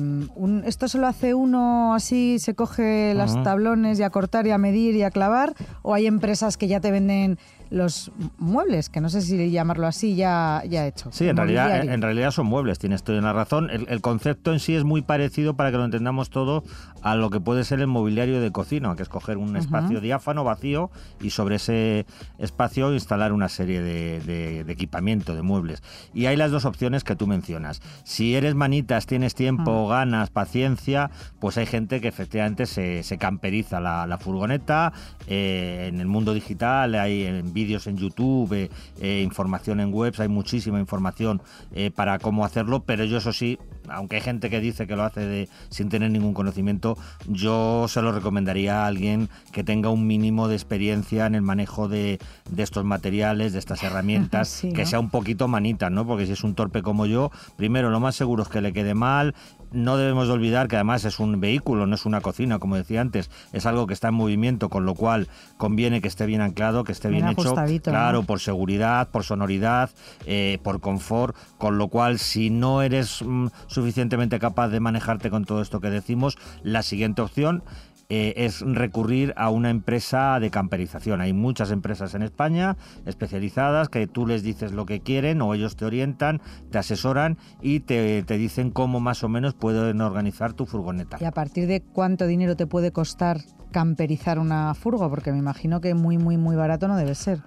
esto 0.66 0.88
se 0.88 0.98
lo 0.98 1.08
hace 1.08 1.34
uno 1.34 1.94
así, 1.94 2.40
se 2.40 2.56
coge 2.56 3.14
las 3.14 3.42
tablones 3.44 4.00
y 4.00 4.04
a 4.04 4.10
cortar 4.10 4.48
y 4.48 4.52
a 4.52 4.58
medir 4.58 4.96
y 4.96 5.04
a 5.04 5.12
clavar, 5.12 5.54
o 5.82 5.94
hay 5.94 6.08
empresas 6.08 6.58
que 6.58 6.68
ya 6.68 6.80
te 6.80 6.92
venden 6.92 7.38
los 7.70 8.12
muebles, 8.38 8.90
que 8.90 9.00
no 9.00 9.10
sé 9.10 9.22
si 9.22 9.52
llamarlo 9.52 9.86
así, 9.86 10.16
ya, 10.16 10.64
ya 10.68 10.88
hecho. 10.88 11.10
Sí, 11.12 11.28
en 11.28 11.38
realidad, 11.38 11.84
en 11.84 12.02
realidad 12.02 12.32
son 12.32 12.48
muebles, 12.48 12.80
tienes 12.80 13.04
toda 13.04 13.22
la 13.22 13.34
razón. 13.34 13.70
El, 13.70 14.02
concepto 14.02 14.54
en 14.54 14.60
sí 14.60 14.76
es 14.76 14.84
muy 14.84 15.02
parecido, 15.02 15.56
para 15.56 15.72
que 15.72 15.78
lo 15.78 15.86
entendamos 15.86 16.30
todo, 16.30 16.64
a 17.02 17.16
lo 17.16 17.30
que 17.30 17.40
puede 17.40 17.64
ser 17.64 17.80
el 17.80 17.88
mobiliario 17.88 18.42
de 18.42 18.52
cocina, 18.52 18.96
que 18.96 19.04
es 19.04 19.10
coger 19.10 19.38
un 19.38 19.56
espacio 19.56 20.02
diáfano, 20.02 20.44
vacío, 20.44 20.90
y 21.22 21.30
sobre 21.30 21.56
ese 21.56 22.06
espacio 22.38 22.94
instalar 22.94 23.34
una 23.34 23.50
serie 23.50 23.82
de, 23.82 24.66
equipamiento, 24.68 25.36
de 25.36 25.42
muebles. 25.42 25.84
Y 26.14 26.26
hay 26.26 26.38
las 26.38 26.52
dos 26.52 26.66
opciones 26.66 27.04
que 27.04 27.16
tú 27.16 27.28
mencionas. 27.28 27.82
Si 28.04 28.36
eres 28.36 28.56
manitas, 28.56 29.06
tienes 29.06 29.36
tiempo, 29.36 29.88
ganas, 29.88 30.30
paciencia, 30.30 31.12
pues 31.40 31.58
hay 31.58 31.66
gente 31.66 32.02
que 32.02 32.08
efectivamente 32.08 32.66
se, 32.66 33.18
camperiza 33.20 33.80
la, 33.80 34.18
furgoneta. 34.20 34.92
Eh, 35.28 35.86
en 35.90 36.00
el 36.00 36.08
mundo 36.08 36.34
digital 36.34 36.96
hay 36.96 37.24
en 37.24 37.54
vídeos 37.60 37.88
en 37.88 37.98
YouTube, 37.98 38.54
eh, 38.54 38.70
eh, 39.02 39.22
información 39.22 39.82
en 39.82 39.94
webs, 39.94 40.20
hay 40.20 40.30
muchísima 40.30 40.80
información 40.80 41.42
eh, 41.74 41.92
para 41.92 42.20
cómo 42.20 42.46
hacerlo, 42.46 42.84
pero 42.86 43.04
yo 43.04 43.18
eso 43.18 43.34
sí, 43.34 43.60
aunque 43.90 44.16
hay 44.16 44.22
gente 44.22 44.50
que 44.50 44.62
dice 44.62 44.88
que 44.88 44.96
lo 44.96 45.04
hace 45.04 45.22
de, 45.26 45.50
sin 45.70 45.90
tener 45.90 46.10
ningún 46.12 46.34
conocimiento, 46.34 46.98
yo 47.28 47.88
se 47.90 48.02
lo 48.02 48.14
recomendaría 48.14 48.84
a 48.84 48.88
alguien 48.88 49.28
que 49.52 49.64
tenga 49.66 49.90
un 49.90 50.08
mínimo 50.08 50.48
de 50.48 50.56
experiencia 50.56 51.26
en 51.26 51.36
el 51.36 51.42
manejo 51.42 51.90
de, 51.90 52.20
estos 52.56 52.86
materiales, 52.86 53.52
de 53.52 53.60
estas 53.60 53.84
herramientas, 53.88 54.62
que 54.74 54.86
sea 54.86 55.00
un 55.02 55.10
poquito 55.10 55.48
manita, 55.50 55.90
¿no? 55.90 56.08
Porque 56.08 56.26
si 56.26 56.32
es 56.32 56.44
un 56.46 56.56
torpe 56.56 56.82
como 56.82 57.06
yo, 57.06 57.32
primero 57.58 57.90
lo 57.90 58.00
más 58.00 58.16
seguro 58.16 58.44
es 58.44 58.50
que 58.50 58.62
le 58.62 58.72
quede 58.72 58.94
mal 58.94 59.36
no 59.72 59.98
debemos 59.98 60.30
olvidar 60.30 60.68
que 60.68 60.76
además 60.76 61.06
es 61.06 61.20
un 61.20 61.40
vehículo, 61.40 61.86
no 61.86 61.96
es 61.96 62.06
una 62.06 62.22
cocina, 62.22 62.60
como 62.60 62.76
decía 62.76 63.02
antes, 63.02 63.30
es 63.54 63.66
algo 63.66 63.88
que 63.88 63.94
está 63.94 64.10
en 64.10 64.16
movimiento, 64.16 64.70
con 64.70 64.86
lo 64.86 64.96
cual 64.96 65.28
conviene 65.58 66.02
que 66.02 66.08
esté 66.08 66.26
bien 66.26 66.42
anclado, 66.42 66.84
que 66.84 66.92
esté 66.92 67.10
bien, 67.10 67.28
hecho, 67.28 67.56
claro, 67.84 68.24
por 68.24 68.40
seguridad, 68.40 69.10
por 69.10 69.24
sonoridad, 69.24 69.90
eh, 70.26 70.60
por 70.64 70.80
confort, 70.80 71.36
con 71.58 71.78
lo 71.78 71.88
cual 71.88 72.20
si 72.20 72.50
no 72.50 72.82
eres 72.82 73.22
mm, 73.24 73.48
suficientemente 73.68 74.40
capaz 74.40 74.70
de 74.70 74.80
manejarte 74.80 75.30
con 75.30 75.46
todo 75.46 75.62
esto 75.62 75.80
que 75.80 75.90
decimos, 75.90 76.38
la 76.64 76.84
siguiente 76.84 77.22
opción 77.22 77.64
eh, 78.12 78.34
es 78.38 78.62
recurrir 78.62 79.34
a 79.38 79.52
una 79.52 79.70
empresa 79.70 80.40
de 80.40 80.50
camperización. 80.50 81.22
Hay 81.22 81.32
muchas 81.32 81.70
empresas 81.70 82.16
en 82.16 82.24
España 82.24 82.76
especializadas 83.06 83.88
que 83.88 84.08
tú 84.08 84.26
les 84.26 84.42
dices 84.42 84.72
lo 84.72 84.88
que 84.88 85.02
quieren 85.02 85.42
o 85.44 85.54
ellos 85.54 85.76
te 85.76 85.86
orientan, 85.86 86.42
te 86.72 86.80
asesoran 86.80 87.38
y 87.62 87.82
te, 87.82 88.24
te 88.24 88.38
dicen 88.38 88.72
cómo 88.72 89.00
más 89.00 89.24
o 89.24 89.30
menos 89.30 89.54
pueden 89.54 90.02
organizar 90.02 90.54
tu 90.54 90.66
furgoneta. 90.66 91.18
¿Y 91.22 91.26
a 91.26 91.32
partir 91.32 91.68
de 91.68 91.82
cuánto 91.82 92.26
dinero 92.26 92.56
te 92.56 92.66
puede 92.66 92.92
costar 92.92 93.42
camperizar 93.72 94.40
una 94.40 94.74
furgo? 94.74 95.08
Porque 95.10 95.32
me 95.32 95.38
imagino 95.38 95.80
que 95.80 95.94
muy, 95.94 96.18
muy, 96.18 96.38
muy 96.38 96.56
barato 96.56 96.88
no 96.88 96.98
debe 96.98 97.14
ser 97.14 97.44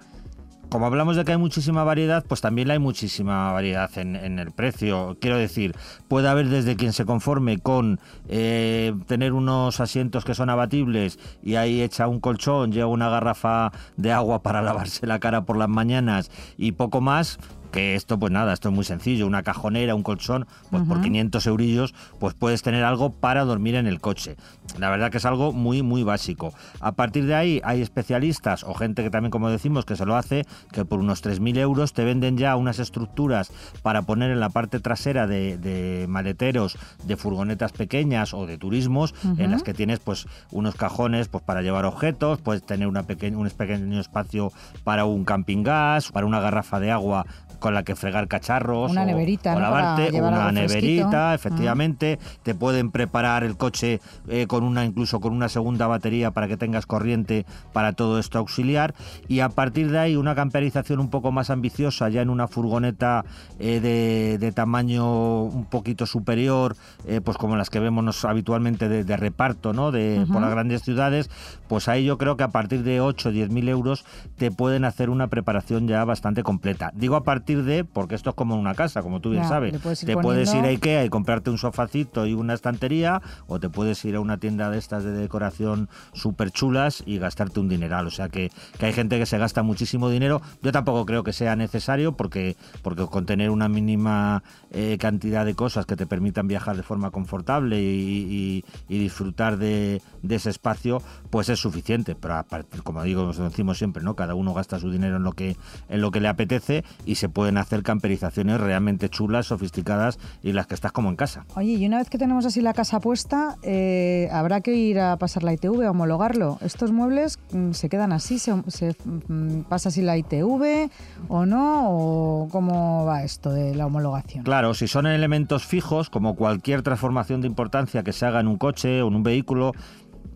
como 0.69 0.87
hablamos 0.87 1.15
de 1.15 1.23
que 1.23 1.31
hay 1.33 1.37
muchísima 1.37 1.83
variedad, 1.83 2.25
pues 2.27 2.41
también 2.41 2.71
hay 2.71 2.79
muchísima 2.79 3.51
variedad 3.51 3.89
en, 3.97 4.39
el 4.39 4.51
precio. 4.51 5.17
Quiero 5.19 5.37
decir, 5.37 5.75
puede 6.07 6.27
haber 6.27 6.49
desde 6.49 6.75
quien 6.75 6.93
se 6.93 7.05
conforme 7.05 7.59
con 7.59 7.99
eh, 8.27 8.93
tener 9.07 9.33
unos 9.33 9.79
asientos 9.79 10.25
que 10.25 10.33
son 10.33 10.49
abatibles 10.49 11.19
y 11.43 11.55
ahí 11.55 11.81
echa 11.81 12.07
un 12.07 12.19
colchón, 12.19 12.71
lleva 12.71 12.87
una 12.87 13.09
garrafa 13.09 13.71
de 13.97 14.11
agua 14.11 14.41
para 14.41 14.61
lavarse 14.63 15.05
la 15.05 15.19
cara 15.19 15.45
por 15.45 15.57
las 15.57 15.69
mañanas 15.69 16.31
y 16.57 16.71
poco 16.71 17.01
más, 17.01 17.39
que 17.73 17.95
esto 17.95 18.19
pues 18.19 18.31
nada, 18.31 18.53
esto 18.53 18.69
es 18.69 18.75
muy 18.75 18.85
sencillo, 18.85 19.25
una 19.25 19.41
cajonera, 19.41 19.95
un 19.95 20.03
colchón, 20.03 20.45
pues 20.69 20.83
por 20.83 21.01
500 21.01 21.45
eurillos 21.47 21.93
pues 22.19 22.35
puedes 22.35 22.61
tener 22.61 22.83
algo 22.83 23.11
para 23.11 23.43
dormir 23.43 23.75
en 23.75 23.87
el 23.87 23.99
coche. 23.99 24.37
La 24.77 24.91
verdad 24.91 25.11
que 25.11 25.17
es 25.17 25.25
algo 25.25 25.51
muy 25.51 25.81
muy 25.81 26.03
básico. 26.03 26.53
A 26.79 26.91
partir 26.91 27.25
de 27.25 27.33
ahí 27.33 27.61
hay 27.63 27.81
especialistas 27.81 28.63
o 28.63 28.75
gente 28.75 29.03
que 29.03 29.09
también 29.09 29.31
como 29.31 29.49
decimos 29.49 29.85
que 29.85 29.95
se 29.95 30.05
lo 30.05 30.15
hace, 30.15 30.45
que 30.71 30.85
por 30.85 30.99
unos 30.99 31.23
3.000 31.23 31.57
euros 31.57 31.93
te 31.93 32.03
venden 32.03 32.37
ya 32.37 32.55
unas 32.55 32.77
estructuras 32.77 33.51
para 33.81 34.03
poner 34.03 34.29
en 34.29 34.39
la 34.39 34.49
parte 34.49 34.79
trasera 34.79 35.25
de, 35.25 36.05
maleteros, 36.07 36.77
de 37.05 37.17
furgonetas 37.17 37.71
pequeñas 37.71 38.35
o 38.35 38.45
de 38.45 38.57
turismos, 38.59 39.15
en 39.37 39.49
las 39.49 39.63
que 39.63 39.73
tienes 39.73 39.97
pues 39.97 40.27
unos 40.51 40.75
cajones 40.75 41.27
pues 41.27 41.43
para 41.43 41.63
llevar 41.63 41.85
objetos, 41.85 42.39
puedes 42.39 42.63
tener 42.63 42.87
una 42.87 43.01
un 43.01 43.49
pequeño 43.49 43.99
espacio 43.99 44.51
para 44.83 45.05
un 45.05 45.25
camping 45.25 45.63
gas, 45.63 46.11
para 46.11 46.27
una 46.27 46.39
garrafa 46.39 46.79
de 46.79 46.91
agua 46.91 47.25
con 47.63 47.73
la 47.73 47.83
que 47.83 47.95
fregar 47.95 48.27
cacharros 48.27 48.91
una 48.91 49.05
neverita, 49.05 49.55
o 49.55 49.59
lavarte, 49.61 50.11
una 50.21 50.51
neverita, 50.51 51.33
efectivamente, 51.33 52.19
te 52.43 52.53
pueden 52.53 52.91
preparar 52.91 53.45
el 53.45 53.55
coche 53.55 54.01
eh, 54.27 54.47
con 54.47 54.65
una 54.65 54.83
incluso 54.83 55.21
con 55.21 55.31
una 55.31 55.47
segunda 55.47 55.87
batería 55.87 56.31
para 56.31 56.49
que 56.49 56.57
tengas 56.57 56.85
corriente 56.85 57.45
para 57.71 57.93
todo 57.93 58.19
esto 58.19 58.37
auxiliar. 58.37 58.93
Y 59.29 59.39
a 59.39 59.47
partir 59.47 59.91
de 59.91 59.97
ahí 59.97 60.17
una 60.17 60.35
camperización 60.35 60.99
un 60.99 61.09
poco 61.09 61.31
más 61.31 61.49
ambiciosa 61.49 62.09
ya 62.09 62.21
en 62.21 62.29
una 62.29 62.49
furgoneta 62.49 63.23
eh, 63.59 63.79
de, 63.79 64.51
tamaño 64.51 65.43
un 65.43 65.63
poquito 65.63 66.05
superior, 66.05 66.75
eh, 67.07 67.21
pues 67.23 67.37
como 67.37 67.55
las 67.55 67.69
que 67.69 67.79
vemos 67.79 68.25
habitualmente 68.25 68.89
de, 68.89 69.17
reparto, 69.17 69.71
¿no? 69.71 69.93
De, 69.93 70.25
por 70.29 70.41
las 70.41 70.51
grandes 70.51 70.81
ciudades, 70.81 71.29
pues 71.69 71.87
ahí 71.87 72.03
yo 72.03 72.17
creo 72.17 72.35
que 72.35 72.43
a 72.43 72.49
partir 72.49 72.83
de 72.83 72.99
8 72.99 73.29
o 73.29 73.31
10 73.31 73.49
mil 73.51 73.69
euros 73.69 74.03
te 74.35 74.51
pueden 74.51 74.83
hacer 74.83 75.09
una 75.09 75.27
preparación 75.27 75.87
ya 75.87 76.03
bastante 76.03 76.43
completa. 76.43 76.91
Digo 76.93 77.15
a 77.15 77.23
partir 77.23 77.52
de, 77.61 77.83
porque 77.83 78.15
esto 78.15 78.31
es 78.31 78.35
como 78.35 78.55
una 78.55 78.73
casa, 78.73 79.01
como 79.01 79.19
tú 79.19 79.31
bien 79.31 79.47
sabes. 79.47 79.73
Te 79.73 80.17
puedes 80.17 80.53
ir 80.53 80.63
a 80.65 80.69
Ikea 80.69 81.05
y 81.05 81.09
comprarte 81.09 81.49
un 81.49 81.57
sofacito 81.57 82.25
y 82.25 82.33
una 82.33 82.53
estantería, 82.53 83.21
o 83.47 83.59
te 83.59 83.69
puedes 83.69 84.03
ir 84.05 84.15
a 84.15 84.19
una 84.19 84.37
tienda 84.37 84.69
de 84.69 84.77
estas 84.77 85.03
de 85.03 85.11
decoración 85.11 85.89
súper 86.13 86.51
chulas 86.51 87.03
y 87.05 87.17
gastarte 87.17 87.59
un 87.59 87.69
dineral. 87.69 88.07
O 88.07 88.11
sea 88.11 88.29
que, 88.29 88.51
que, 88.77 88.85
hay 88.85 88.93
gente 88.93 89.19
que 89.19 89.25
se 89.25 89.37
gasta 89.37 89.63
muchísimo 89.63 90.09
dinero. 90.09 90.41
Yo 90.61 90.71
tampoco 90.71 91.05
creo 91.05 91.23
que 91.23 91.33
sea 91.33 91.55
necesario, 91.55 92.13
porque, 92.13 92.55
porque 92.81 93.05
con 93.05 93.25
tener 93.25 93.49
una 93.49 93.69
mínima 93.69 94.43
eh, 94.71 94.97
cantidad 94.99 95.45
de 95.45 95.55
cosas 95.55 95.85
que 95.85 95.95
te 95.95 96.07
permitan 96.07 96.47
viajar 96.47 96.75
de 96.75 96.83
forma 96.83 97.11
confortable 97.11 97.79
y, 97.81 98.63
disfrutar 98.87 99.57
de, 99.57 100.01
ese 100.27 100.49
espacio, 100.49 101.01
pues 101.29 101.49
es 101.49 101.59
suficiente. 101.59 102.15
Pero 102.15 102.43
como 102.83 103.03
digo, 103.03 103.23
nos 103.23 103.37
decimos 103.37 103.77
siempre, 103.77 104.03
¿no? 104.03 104.15
Cada 104.15 104.35
uno 104.35 104.53
gasta 104.53 104.79
su 104.79 104.91
dinero 104.91 105.17
en 105.17 105.23
lo 105.23 105.33
que, 105.33 105.57
en 105.89 106.01
lo 106.01 106.11
que 106.11 106.21
le 106.21 106.27
apetece 106.27 106.83
y 107.05 107.15
se 107.15 107.29
pueden 107.33 107.57
hacer 107.57 107.83
camperizaciones 107.83 108.61
realmente 108.61 109.09
chulas, 109.09 109.47
sofisticadas 109.47 110.19
y 110.41 110.53
las 110.53 110.67
que 110.67 110.75
estás 110.75 110.91
como 110.91 111.09
en 111.09 111.15
casa. 111.15 111.45
Oye, 111.55 111.73
y 111.73 111.85
una 111.85 111.97
vez 111.97 112.09
que 112.09 112.17
tenemos 112.17 112.45
así 112.45 112.61
la 112.61 112.73
casa 112.73 112.99
puesta, 112.99 113.57
eh, 113.63 114.29
habrá 114.31 114.61
que 114.61 114.73
ir 114.73 114.99
a 114.99 115.17
pasar 115.17 115.43
la 115.43 115.53
ITV, 115.53 115.85
a 115.85 115.91
homologarlo. 115.91 116.57
¿Estos 116.61 116.91
muebles 116.91 117.39
mm, 117.51 117.71
se 117.71 117.89
quedan 117.89 118.13
así? 118.13 118.39
¿Se, 118.39 118.53
mm, 118.53 119.61
pasa 119.67 119.89
así 119.89 120.01
la 120.01 120.17
ITV 120.17 120.89
o 121.27 121.45
no? 121.45 121.89
¿O 121.89 122.47
cómo 122.51 123.05
va 123.05 123.23
esto 123.23 123.51
de 123.51 123.75
la 123.75 123.87
homologación? 123.87 124.43
Claro, 124.43 124.73
si 124.73 124.87
son 124.87 125.07
elementos 125.07 125.65
fijos, 125.65 126.09
como 126.09 126.35
cualquier 126.35 126.81
transformación 126.81 127.41
de 127.41 127.47
importancia 127.47 128.03
que 128.03 128.13
se 128.13 128.25
haga 128.25 128.39
en 128.39 128.47
un 128.47 128.57
coche 128.57 129.01
o 129.01 129.07
en 129.07 129.15
un 129.15 129.23
vehículo, 129.23 129.73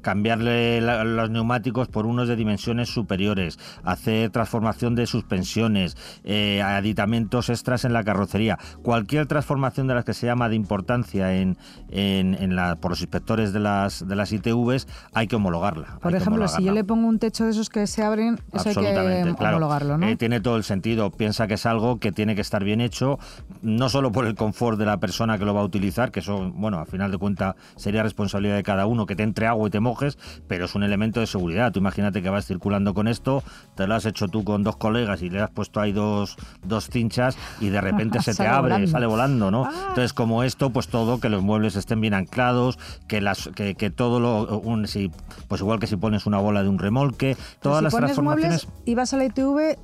cambiarle 0.08 0.80
los 0.80 1.30
neumáticos 1.30 1.90
por 1.90 2.06
unos 2.06 2.30
de 2.30 2.38
dimensiones 2.38 2.88
superiores, 2.88 3.60
hacer 3.84 4.30
transformación 4.30 4.96
de 4.96 5.06
suspensiones, 5.06 5.98
eh, 6.24 6.62
aditamentos 6.62 7.50
extras 7.50 7.84
en 7.84 7.92
la 7.92 8.06
carrocería, 8.06 8.58
cualquier 8.84 9.26
transformación 9.26 9.86
de 9.88 9.96
las 9.96 10.06
que 10.06 10.14
se 10.14 10.26
llama 10.26 10.48
de 10.48 10.56
importancia 10.56 11.36
en, 11.36 11.58
en, 11.90 12.56
la, 12.56 12.78
por 12.78 12.92
los 12.92 13.02
inspectores 13.02 13.52
de 13.52 13.60
las, 13.60 14.08
de 14.08 14.16
las 14.16 14.32
ITVs, 14.32 14.88
hay 15.14 15.28
que 15.28 15.36
homologarla. 15.36 16.00
Por 16.02 16.16
ejemplo, 16.16 16.48
si 16.48 16.64
yo 16.64 16.72
le 16.72 16.86
pongo 16.86 17.06
un 17.06 17.20
techo 17.20 17.44
de 17.44 17.52
esos 17.52 17.70
que 17.70 17.86
se 17.86 18.02
abren, 18.02 18.40
eso 18.54 18.70
hay 18.70 18.76
que 18.76 19.36
homologarlo, 19.38 19.98
¿no? 19.98 20.08
Eh, 20.08 20.16
tiene 20.16 20.40
todo 20.40 20.56
el 20.56 20.64
sentido. 20.64 21.12
Piensa 21.12 21.48
que 21.48 21.56
es 21.56 21.66
algo 21.66 22.00
que 22.00 22.14
tiene 22.14 22.34
que 22.34 22.40
estar 22.40 22.64
bien 22.64 22.80
hecho, 22.80 23.20
no 23.62 23.90
solo 23.90 24.14
por 24.14 24.26
el 24.26 24.36
confort 24.36 24.80
de 24.80 24.86
la 24.86 25.02
persona 25.02 25.38
que 25.38 25.44
lo 25.44 25.54
va 25.54 25.60
a 25.60 25.66
utilizar, 25.66 26.12
que 26.12 26.22
eso, 26.22 26.50
bueno, 26.56 26.80
al 26.80 26.88
final 26.88 27.12
de 27.12 27.18
cuentas 27.18 27.56
sería 27.76 28.04
responsabilidad 28.04 28.56
de 28.56 28.64
cada 28.64 28.86
uno, 28.86 29.06
que 29.06 29.18
te 29.18 29.24
entre 29.24 29.48
agua 29.48 29.68
y 29.68 29.72
te 29.72 29.82
moje 29.82 29.97
coges, 29.98 30.18
pero 30.48 30.66
es 30.66 30.76
un 30.76 30.84
elemento 30.84 31.20
de 31.20 31.28
seguridad. 31.28 31.72
Tú 31.72 31.80
imagínate 31.80 32.22
que 32.22 32.30
vas 32.30 32.46
circulando 32.46 32.94
con 32.94 33.08
esto, 33.08 33.44
te 33.76 33.88
lo 33.88 33.96
has 33.96 34.06
hecho 34.06 34.28
tú 34.28 34.44
con 34.44 34.64
dos 34.64 34.78
colegas 34.78 35.22
y 35.22 35.30
le 35.30 35.42
has 35.42 35.50
puesto 35.50 35.80
ahí 35.80 35.92
dos, 35.92 36.38
dos 36.64 36.90
cinchas 36.90 37.38
y 37.60 37.70
de 37.70 37.82
repente 37.82 38.22
se 38.22 38.34
te 38.34 38.48
abre, 38.48 38.88
sale 38.88 39.06
volando, 39.06 39.52
¿no? 39.52 39.66
Ah. 39.66 39.88
Entonces, 39.90 40.14
como 40.14 40.44
esto, 40.44 40.70
pues 40.70 40.88
todo, 40.88 41.20
que 41.20 41.30
los 41.30 41.42
muebles 41.42 41.76
estén 41.76 42.02
bien 42.02 42.14
anclados, 42.14 42.78
que 43.08 43.22
las 43.22 43.50
que, 43.56 43.76
que 43.76 43.90
todo 43.90 44.20
lo... 44.20 44.60
Un, 44.60 44.88
si, 44.88 45.12
pues 45.48 45.62
igual 45.62 45.80
que 45.80 45.88
si 45.88 45.96
pones 45.96 46.26
una 46.26 46.40
bola 46.40 46.64
de 46.64 46.70
un 46.70 46.80
remolque, 46.80 47.36
todas 47.62 47.82
las 47.84 47.96
transformaciones... 47.96 48.68
y 48.86 48.96
vas 48.96 49.14
a 49.14 49.18
la 49.18 49.26
ITV 49.26 49.78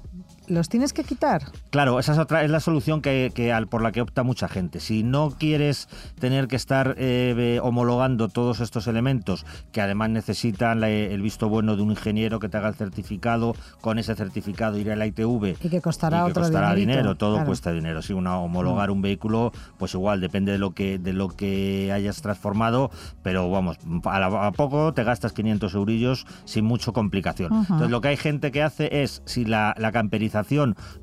¿Los 0.47 0.67
tienes 0.67 0.91
que 0.93 1.03
quitar? 1.03 1.43
Claro, 1.69 1.99
esa 1.99 2.13
es 2.13 2.17
otra, 2.17 2.43
es 2.43 2.51
la 2.51 2.59
solución 2.59 3.01
que, 3.01 3.31
por 3.69 3.81
la 3.81 3.91
que 3.91 4.01
opta 4.01 4.23
mucha 4.23 4.47
gente. 4.47 4.79
Si 4.79 5.03
no 5.03 5.31
quieres 5.31 5.87
tener 6.19 6.47
que 6.47 6.55
estar 6.55 6.95
eh, 6.97 7.59
homologando 7.61 8.27
todos 8.27 8.59
estos 8.59 8.87
elementos, 8.87 9.45
que 9.71 9.81
además 9.81 10.09
necesitan 10.09 10.83
el 10.83 11.21
visto 11.21 11.47
bueno 11.47 11.75
de 11.75 11.81
un 11.81 11.91
ingeniero 11.91 12.39
que 12.39 12.49
te 12.49 12.57
haga 12.57 12.69
el 12.69 12.75
certificado, 12.75 13.55
con 13.79 13.99
ese 13.99 14.15
certificado 14.15 14.77
ir 14.77 14.91
a 14.91 14.95
la 14.95 15.05
ITV. 15.07 15.57
Y 15.63 15.69
que 15.69 15.81
costará, 15.81 16.23
y 16.23 16.27
que 16.27 16.39
costará 16.39 16.75
dinero, 16.75 17.15
todo 17.15 17.45
cuesta 17.45 17.71
dinero. 17.71 18.01
Si 18.01 18.13
una 18.13 18.37
homologar 18.37 18.89
mm. 18.89 18.93
un 18.93 19.01
vehículo, 19.01 19.53
pues 19.77 19.93
igual 19.93 20.19
depende 20.19 20.51
de 20.51 20.57
lo 20.57 20.71
que 20.71 20.99
de 20.99 21.13
lo 21.13 21.29
que 21.29 21.91
hayas 21.93 22.21
transformado, 22.21 22.91
pero 23.21 23.49
vamos, 23.49 23.77
a, 24.05 24.51
poco 24.51 24.93
te 24.93 25.03
gastas 25.03 25.31
500 25.33 25.73
eurillos 25.73 26.25
sin 26.45 26.65
mucho 26.65 26.91
complicación. 26.91 27.53
Entonces 27.53 27.89
lo 27.89 28.01
que 28.01 28.09
hay 28.09 28.17
gente 28.17 28.51
que 28.51 28.61
hace 28.61 29.03
es, 29.03 29.21
si 29.25 29.45
la, 29.45 29.73
la 29.77 29.91
camperización 29.91 30.32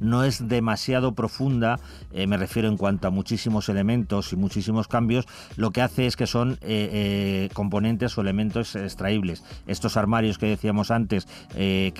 no 0.00 0.24
es 0.24 0.48
demasiado 0.48 1.14
profunda, 1.14 1.78
eh, 2.12 2.26
me 2.26 2.36
refiero 2.36 2.68
en 2.68 2.76
cuanto 2.76 3.08
a 3.08 3.10
muchísimos 3.10 3.68
elementos 3.68 4.32
y 4.32 4.36
muchísimos 4.36 4.88
cambios, 4.88 5.26
lo 5.56 5.70
que 5.70 5.82
hace 5.82 6.06
es 6.06 6.16
que 6.16 6.26
son 6.26 6.52
eh, 6.52 6.56
eh, 6.62 7.48
componentes 7.52 8.16
o 8.16 8.20
elementos 8.20 8.74
extraíbles. 8.74 9.44
Estos 9.66 9.96
armarios 9.96 10.38
que 10.38 10.46
decíamos 10.46 10.90
antes, 10.90 11.28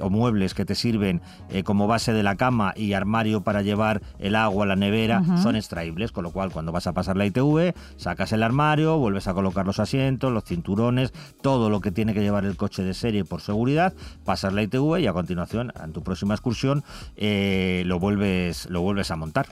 o 0.01 0.11
muebles 0.11 0.55
que 0.55 0.65
te 0.65 0.75
sirven 0.75 1.21
como 1.65 1.87
base 1.87 2.13
de 2.13 2.23
la 2.23 2.37
cama 2.37 2.73
y 2.77 2.93
armario 2.93 3.43
para 3.43 3.63
llevar 3.63 4.01
el 4.19 4.35
agua, 4.35 4.67
la 4.67 4.77
nevera, 4.77 5.23
son 5.43 5.57
extraíbles, 5.57 6.13
con 6.13 6.25
lo 6.25 6.31
cual 6.31 6.51
cuando 6.51 6.73
vas 6.73 6.87
a 6.87 6.93
pasar 6.93 7.17
la 7.17 7.27
ITV, 7.27 7.75
sacas 7.97 8.33
el 8.33 8.43
armario, 8.43 8.99
vuelves 8.99 9.29
a 9.29 9.35
colocar 9.35 9.67
los 9.67 9.79
asientos, 9.79 10.33
los 10.33 10.45
cinturones, 10.45 11.13
todo 11.43 11.71
lo 11.71 11.81
que 11.81 11.91
tiene 11.91 12.15
que 12.15 12.21
llevar 12.21 12.45
el 12.45 12.57
coche 12.57 12.83
de 12.83 12.95
serie 12.95 13.25
por 13.25 13.41
seguridad, 13.41 13.93
pasas 14.25 14.53
la 14.53 14.63
ITV 14.63 14.99
y 15.01 15.07
a 15.07 15.13
continuación, 15.13 15.73
en 15.83 15.93
tu 15.93 16.03
próxima 16.03 16.35
excursión, 16.35 16.83
eh, 17.21 17.83
lo, 17.87 18.01
vuelves, 18.01 18.69
lo 18.71 18.81
vuelves 18.81 19.11
a 19.11 19.17
montar. 19.17 19.47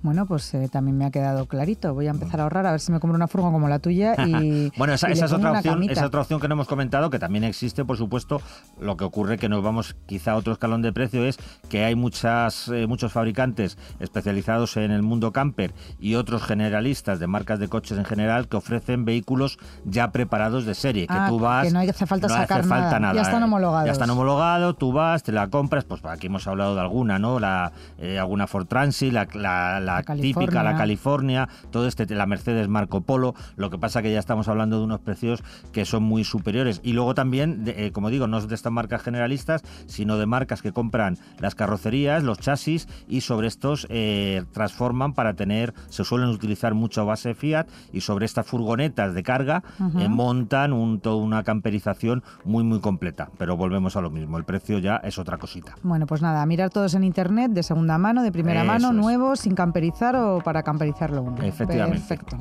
Bueno, 0.00 0.26
pues 0.26 0.54
eh, 0.54 0.68
también 0.70 0.96
me 0.96 1.04
ha 1.06 1.10
quedado 1.10 1.46
clarito. 1.46 1.92
Voy 1.92 2.06
a 2.06 2.10
empezar 2.10 2.38
a 2.40 2.44
ahorrar 2.44 2.66
a 2.66 2.70
ver 2.70 2.80
si 2.80 2.92
me 2.92 3.00
compro 3.00 3.16
una 3.16 3.26
furgo 3.26 3.50
como 3.50 3.68
la 3.68 3.80
tuya 3.80 4.14
y. 4.26 4.70
bueno, 4.78 4.94
esa, 4.94 5.08
es 5.08 5.20
otra 5.32 5.52
opción, 5.52 5.82
esa 5.90 6.06
otra 6.06 6.20
opción 6.20 6.40
que 6.40 6.46
no 6.46 6.54
hemos 6.54 6.68
comentado, 6.68 7.10
que 7.10 7.18
también 7.18 7.42
existe, 7.44 7.84
por 7.84 7.96
supuesto. 7.96 8.40
Lo 8.80 8.96
que 8.96 9.04
ocurre 9.04 9.38
que 9.38 9.48
nos 9.48 9.62
vamos 9.62 9.96
quizá 10.06 10.32
a 10.32 10.36
otro 10.36 10.52
escalón 10.52 10.82
de 10.82 10.92
precio 10.92 11.24
es 11.24 11.38
que 11.68 11.84
hay 11.84 11.96
muchas, 11.96 12.68
eh, 12.68 12.86
muchos 12.86 13.12
fabricantes 13.12 13.76
especializados 13.98 14.76
en 14.76 14.92
el 14.92 15.02
mundo 15.02 15.32
camper 15.32 15.74
y 15.98 16.14
otros 16.14 16.44
generalistas 16.44 17.18
de 17.18 17.26
marcas 17.26 17.58
de 17.58 17.68
coches 17.68 17.98
en 17.98 18.04
general 18.04 18.46
que 18.46 18.56
ofrecen 18.56 19.04
vehículos 19.04 19.58
ya 19.84 20.12
preparados 20.12 20.64
de 20.64 20.74
serie. 20.74 21.08
Que 21.08 21.14
ah, 21.14 21.26
tú 21.28 21.40
vas. 21.40 21.66
Que 21.66 21.72
no 21.72 21.80
hace 21.80 22.06
falta 22.06 22.28
sacar 22.28 22.64
nada. 22.66 23.14
Ya 23.14 23.22
están 23.22 23.42
homologados. 23.42 23.86
Ya 23.86 23.92
están 23.92 24.10
homologados, 24.10 24.78
tú 24.78 24.92
vas, 24.92 25.24
te 25.24 25.32
la 25.32 25.48
compras. 25.48 25.84
Pues 25.84 26.04
aquí 26.04 26.28
hemos 26.28 26.46
hablado 26.46 26.76
de 26.76 26.82
alguna, 26.82 27.18
¿no? 27.18 27.40
La, 27.40 27.72
eh, 27.98 28.18
alguna 28.18 28.46
Ford 28.46 28.66
Transit, 28.66 29.12
la 29.12 29.26
la, 29.34 29.80
típica, 30.20 30.62
la 30.62 30.76
California, 30.76 31.48
todo 31.70 31.86
este, 31.86 32.06
la 32.14 32.26
Mercedes 32.26 32.68
Marco 32.68 33.00
Polo. 33.02 33.34
Lo 33.56 33.70
que 33.70 33.78
pasa 33.78 34.02
que 34.02 34.12
ya 34.12 34.18
estamos 34.18 34.48
hablando 34.48 34.78
de 34.78 34.84
unos 34.84 35.00
precios 35.00 35.42
que 35.72 35.84
son 35.84 36.02
muy 36.02 36.24
superiores. 36.24 36.80
Y 36.82 36.92
luego 36.92 37.14
también, 37.14 37.64
eh, 37.66 37.90
como 37.92 38.10
digo, 38.10 38.26
no 38.26 38.38
es 38.38 38.48
de 38.48 38.54
estas 38.54 38.72
marcas 38.72 39.02
generalistas, 39.02 39.62
sino 39.86 40.18
de 40.18 40.26
marcas 40.26 40.62
que 40.62 40.72
compran 40.72 41.18
las 41.38 41.54
carrocerías, 41.54 42.22
los 42.22 42.38
chasis 42.38 42.88
y 43.08 43.22
sobre 43.22 43.48
estos 43.48 43.86
eh, 43.90 44.44
transforman 44.52 45.14
para 45.14 45.34
tener, 45.34 45.74
se 45.88 46.04
suelen 46.04 46.28
utilizar 46.28 46.74
mucho 46.74 47.04
base 47.06 47.34
Fiat 47.34 47.66
y 47.92 48.00
sobre 48.00 48.26
estas 48.26 48.46
furgonetas 48.46 49.14
de 49.14 49.22
carga 49.22 49.62
eh, 49.98 50.08
montan 50.08 50.72
un, 50.72 51.00
toda 51.00 51.16
una 51.16 51.42
camperización 51.42 52.22
muy 52.44 52.64
muy 52.64 52.80
completa. 52.80 53.30
Pero 53.38 53.56
volvemos 53.56 53.96
a 53.96 54.00
lo 54.00 54.10
mismo, 54.10 54.38
el 54.38 54.44
precio 54.44 54.78
ya 54.78 54.96
es 54.96 55.18
otra 55.18 55.38
cosita. 55.38 55.74
Bueno, 55.82 56.06
pues 56.06 56.22
nada, 56.22 56.44
mirar 56.46 56.70
todos 56.70 56.94
en 56.94 57.04
internet 57.04 57.52
de 57.52 57.62
segunda 57.62 57.98
mano, 57.98 58.22
de 58.22 58.32
primera 58.32 58.64
mano, 58.64 58.92
nuevos, 58.92 59.40
sin 59.40 59.54
camper 59.54 59.77
camperizar 59.78 60.16
o 60.16 60.42
para 60.42 60.62
camperizarlo 60.62 61.22
uno. 61.22 61.42
Efectivamente. 61.42 62.00
Perfecto. 62.00 62.36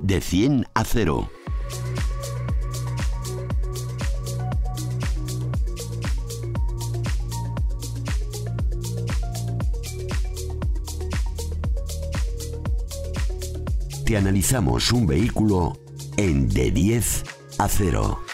De 0.00 0.20
100 0.20 0.66
a 0.74 0.84
0. 0.84 1.30
Te 14.04 14.16
analizamos 14.16 14.90
un 14.92 15.06
vehículo 15.06 15.78
en 16.16 16.48
de 16.48 16.70
10 16.70 17.24
a 17.58 17.68
0. 17.68 18.27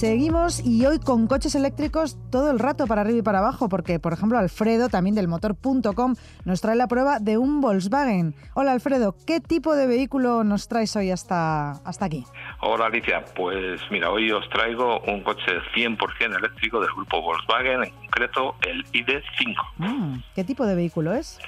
Seguimos 0.00 0.64
y 0.64 0.86
hoy 0.86 0.98
con 0.98 1.26
coches 1.26 1.54
eléctricos 1.54 2.16
todo 2.32 2.50
el 2.50 2.58
rato 2.58 2.86
para 2.86 3.02
arriba 3.02 3.18
y 3.18 3.22
para 3.22 3.40
abajo, 3.40 3.68
porque 3.68 3.98
por 3.98 4.14
ejemplo 4.14 4.38
Alfredo, 4.38 4.88
también 4.88 5.14
del 5.14 5.28
motor.com, 5.28 6.14
nos 6.46 6.62
trae 6.62 6.74
la 6.74 6.88
prueba 6.88 7.18
de 7.18 7.36
un 7.36 7.60
Volkswagen. 7.60 8.34
Hola 8.54 8.72
Alfredo, 8.72 9.14
¿qué 9.26 9.40
tipo 9.40 9.76
de 9.76 9.86
vehículo 9.86 10.42
nos 10.42 10.68
traes 10.68 10.96
hoy 10.96 11.10
hasta, 11.10 11.72
hasta 11.84 12.06
aquí? 12.06 12.24
Hola 12.62 12.86
Alicia, 12.86 13.22
pues 13.36 13.78
mira, 13.90 14.10
hoy 14.10 14.32
os 14.32 14.48
traigo 14.48 15.00
un 15.00 15.22
coche 15.22 15.60
100% 15.74 16.34
eléctrico 16.34 16.80
del 16.80 16.88
grupo 16.96 17.20
Volkswagen, 17.20 17.84
en 17.84 17.90
concreto 17.90 18.54
el 18.66 18.82
ID5. 18.92 19.54
Mm, 19.76 20.14
¿Qué 20.34 20.44
tipo 20.44 20.64
de 20.64 20.76
vehículo 20.76 21.12
es? 21.12 21.38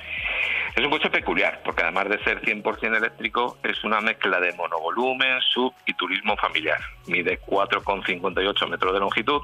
Es 0.75 0.83
un 0.83 0.91
coche 0.91 1.11
peculiar, 1.11 1.61
porque 1.63 1.83
además 1.83 2.09
de 2.09 2.23
ser 2.25 2.41
100% 2.41 2.97
eléctrico, 2.97 3.59
es 3.63 3.85
una 3.85 4.01
mezcla 4.01 4.41
de 4.41 4.55
monovolumen, 4.55 5.39
sub 5.53 5.75
y 5.85 5.93
turismo 5.93 6.35
familiar. 6.37 6.81
Mide 7.07 7.39
4,58 7.41 8.69
metros 8.71 8.95
de 8.95 9.01
longitud 9.01 9.43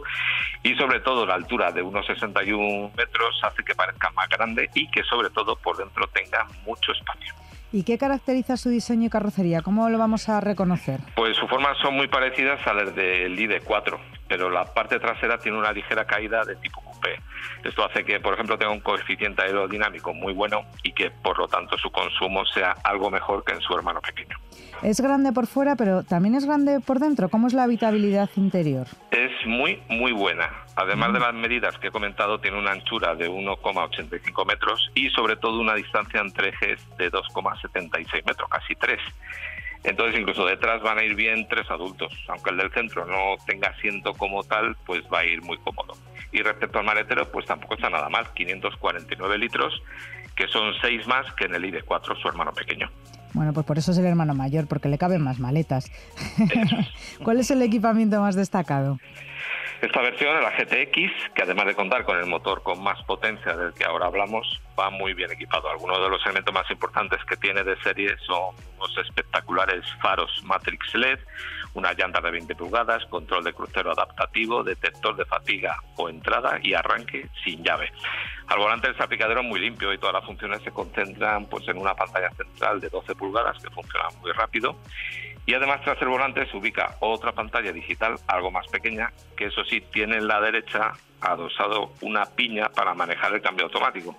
y 0.63 0.75
sobre 0.77 1.01
todo 1.01 1.27
la 1.27 1.35
altura 1.35 1.71
de 1.71 1.83
unos 1.83 2.07
61 2.07 2.93
metros 2.97 3.41
hace 3.43 3.63
que 3.63 3.75
parezca 3.75 4.11
más 4.13 4.29
grande 4.31 4.71
y 4.75 4.91
que 4.91 5.03
sobre 5.05 5.29
todo 5.29 5.55
por 5.57 5.77
dentro 5.77 6.07
tenga 6.09 6.47
mucho 6.65 6.93
espacio. 6.93 7.35
¿Y 7.71 7.83
qué 7.83 7.99
caracteriza 7.99 8.57
su 8.57 8.71
diseño 8.71 9.09
y 9.09 9.11
carrocería? 9.11 9.61
¿Cómo 9.61 9.91
lo 9.91 9.99
vamos 9.99 10.31
a 10.31 10.41
reconocer? 10.41 11.01
Pues 11.15 11.37
sus 11.37 11.51
formas 11.51 11.77
son 11.83 11.95
muy 11.95 12.09
parecidas 12.09 12.67
a 12.67 12.73
las 12.73 12.95
del 12.95 13.39
ID4, 13.39 13.99
pero 14.29 14.51
la 14.51 14.65
parte 14.65 15.01
trasera 15.01 15.39
tiene 15.39 15.59
una 15.59 15.73
ligera 15.73 16.05
caída 16.05 16.45
de 16.45 16.57
tipo 16.57 16.81
coupé. 16.83 17.21
Esto 17.65 17.85
hace 17.85 18.05
que, 18.05 18.21
por 18.21 18.35
ejemplo, 18.35 18.59
tenga 18.59 18.73
un 18.73 18.81
coeficiente 18.81 19.43
aerodinámico 19.43 20.13
muy 20.15 20.33
bueno 20.33 20.63
y 20.83 20.93
que, 20.93 21.11
por 21.11 21.39
lo 21.39 21.49
tanto, 21.49 21.77
su 21.79 21.91
consumo 21.91 22.45
sea 22.47 22.75
algo 22.85 23.11
mejor 23.11 23.45
que 23.45 23.55
en 23.55 23.61
su 23.61 23.75
hermano 23.75 24.01
pequeño. 24.01 24.37
Es 24.83 25.01
grande 25.01 25.33
por 25.33 25.47
fuera, 25.47 25.75
pero 25.75 26.05
también 26.05 26.37
es 26.37 26.47
grande 26.47 26.79
por 26.81 27.01
dentro. 27.01 27.29
¿Cómo 27.29 27.49
es 27.49 27.53
la 27.53 27.65
habitabilidad 27.65 28.31
interior? 28.37 28.87
Es 29.11 29.33
muy, 29.45 29.83
muy 29.89 30.13
buena. 30.13 30.49
Además 30.77 31.13
de 31.13 31.19
las 31.19 31.35
medidas 31.35 31.77
que 31.79 31.89
he 31.89 31.91
comentado, 31.91 32.39
tiene 32.39 32.59
una 32.59 32.71
anchura 32.71 33.17
de 33.17 33.29
1,85 33.29 34.47
metros 34.47 34.91
y 34.95 35.11
sobre 35.11 35.35
todo 35.37 35.59
una 35.59 35.75
distancia 35.75 36.21
entre 36.21 36.51
ejes 36.51 36.81
de 36.97 37.11
2,76 37.11 38.25
metros, 38.25 38.49
casi 38.49 38.77
3. 38.77 39.01
Entonces 39.89 40.21
incluso 40.21 40.45
detrás 40.45 40.83
van 40.83 40.99
a 40.99 41.03
ir 41.03 41.15
bien 41.15 41.49
tres 41.49 41.69
adultos, 41.71 42.13
aunque 42.29 42.51
el 42.51 42.59
del 42.59 42.71
centro 42.73 43.07
no 43.07 43.43
tenga 43.47 43.69
asiento 43.69 44.13
como 44.13 44.45
tal, 44.45 44.77
pues 44.85 45.03
va 45.13 45.21
a 45.21 45.25
ir 45.25 45.41
muy 45.41 45.57
cómodo. 45.59 45.95
Y 46.31 46.43
respecto 46.43 46.79
al 46.79 46.85
maletero, 46.85 47.33
pues 47.33 47.47
tampoco 47.47 47.75
está 47.75 47.89
nada 47.89 48.11
mal, 48.11 48.27
549 48.35 49.39
litros, 49.39 49.83
que 50.37 50.47
son 50.49 50.75
seis 50.83 51.07
más 51.07 51.33
que 51.33 51.47
en 51.47 51.55
el 51.55 51.65
ID4, 51.65 52.21
su 52.21 52.29
hermano 52.29 52.53
pequeño. 52.53 52.91
Bueno, 53.33 53.55
pues 53.55 53.65
por 53.65 53.79
eso 53.79 53.93
es 53.93 53.99
el 53.99 54.05
hermano 54.05 54.35
mayor, 54.35 54.67
porque 54.69 54.91
le 54.91 54.99
caben 54.99 55.23
más 55.23 55.39
maletas. 55.39 55.91
¿Cuál 57.25 57.41
es 57.41 57.51
el 57.51 57.63
equipamiento 57.63 58.21
más 58.21 58.37
destacado? 58.37 58.99
Esta 59.81 60.03
versión, 60.03 60.43
la 60.43 60.51
GTX, 60.51 61.33
que 61.35 61.43
además 61.45 61.65
de 61.65 61.75
contar 61.75 62.05
con 62.05 62.19
el 62.19 62.27
motor 62.27 62.63
con 62.63 62.83
más 62.83 63.03
potencia 63.05 63.57
del 63.57 63.73
que 63.73 63.85
ahora 63.85 64.07
hablamos, 64.07 64.61
va 64.79 64.91
muy 64.91 65.15
bien 65.15 65.31
equipado. 65.31 65.69
Algunos 65.71 66.01
de 66.01 66.09
los 66.09 66.25
elementos 66.25 66.55
más 66.55 66.71
importantes 66.71 67.19
que 67.25 67.37
tiene 67.37 67.65
de 67.65 67.77
serie 67.83 68.17
son 68.27 68.55
unos 68.77 68.97
espectaculares 68.99 69.85
faros 70.01 70.31
Matrix 70.45 70.95
LED, 70.95 71.19
una 71.75 71.93
llanta 71.93 72.21
de 72.21 72.31
20 72.31 72.55
pulgadas, 72.55 73.05
control 73.07 73.45
de 73.45 73.53
crucero 73.53 73.93
adaptativo, 73.93 74.63
detector 74.63 75.17
de 75.17 75.25
fatiga 75.25 75.77
o 75.97 76.09
entrada 76.09 76.59
y 76.63 76.75
arranque 76.75 77.29
sin 77.45 77.63
llave. 77.63 77.93
Al 78.47 78.59
volante 78.59 78.89
el 78.89 78.97
salpicadero 78.97 79.43
muy 79.43 79.61
limpio 79.61 79.93
y 79.93 79.99
todas 79.99 80.15
las 80.15 80.25
funciones 80.25 80.63
se 80.63 80.71
concentran 80.71 81.47
pues, 81.47 81.67
en 81.69 81.79
una 81.79 81.95
pantalla 81.95 82.31
central 82.31 82.81
de 82.81 82.89
12 82.89 83.15
pulgadas 83.15 83.63
que 83.63 83.71
funciona 83.71 84.09
muy 84.21 84.33
rápido 84.33 84.77
y 85.49 85.55
además 85.55 85.81
tras 85.83 86.01
el 86.03 86.09
volante 86.09 86.45
se 86.51 86.57
ubica 86.59 86.97
otra 87.01 87.33
pantalla 87.33 87.73
digital 87.73 88.17
algo 88.27 88.51
más 88.51 88.69
pequeña, 88.69 89.11
que 89.35 89.47
eso 89.47 89.65
sí 89.65 89.81
tiene 89.81 90.17
en 90.17 90.29
la 90.29 90.43
derecha 90.43 90.93
adosado 91.23 91.91
una 92.03 92.27
piña 92.27 92.69
para 92.69 92.93
manejar 92.93 93.33
el 93.33 93.41
cambio 93.41 93.65
automático. 93.65 94.15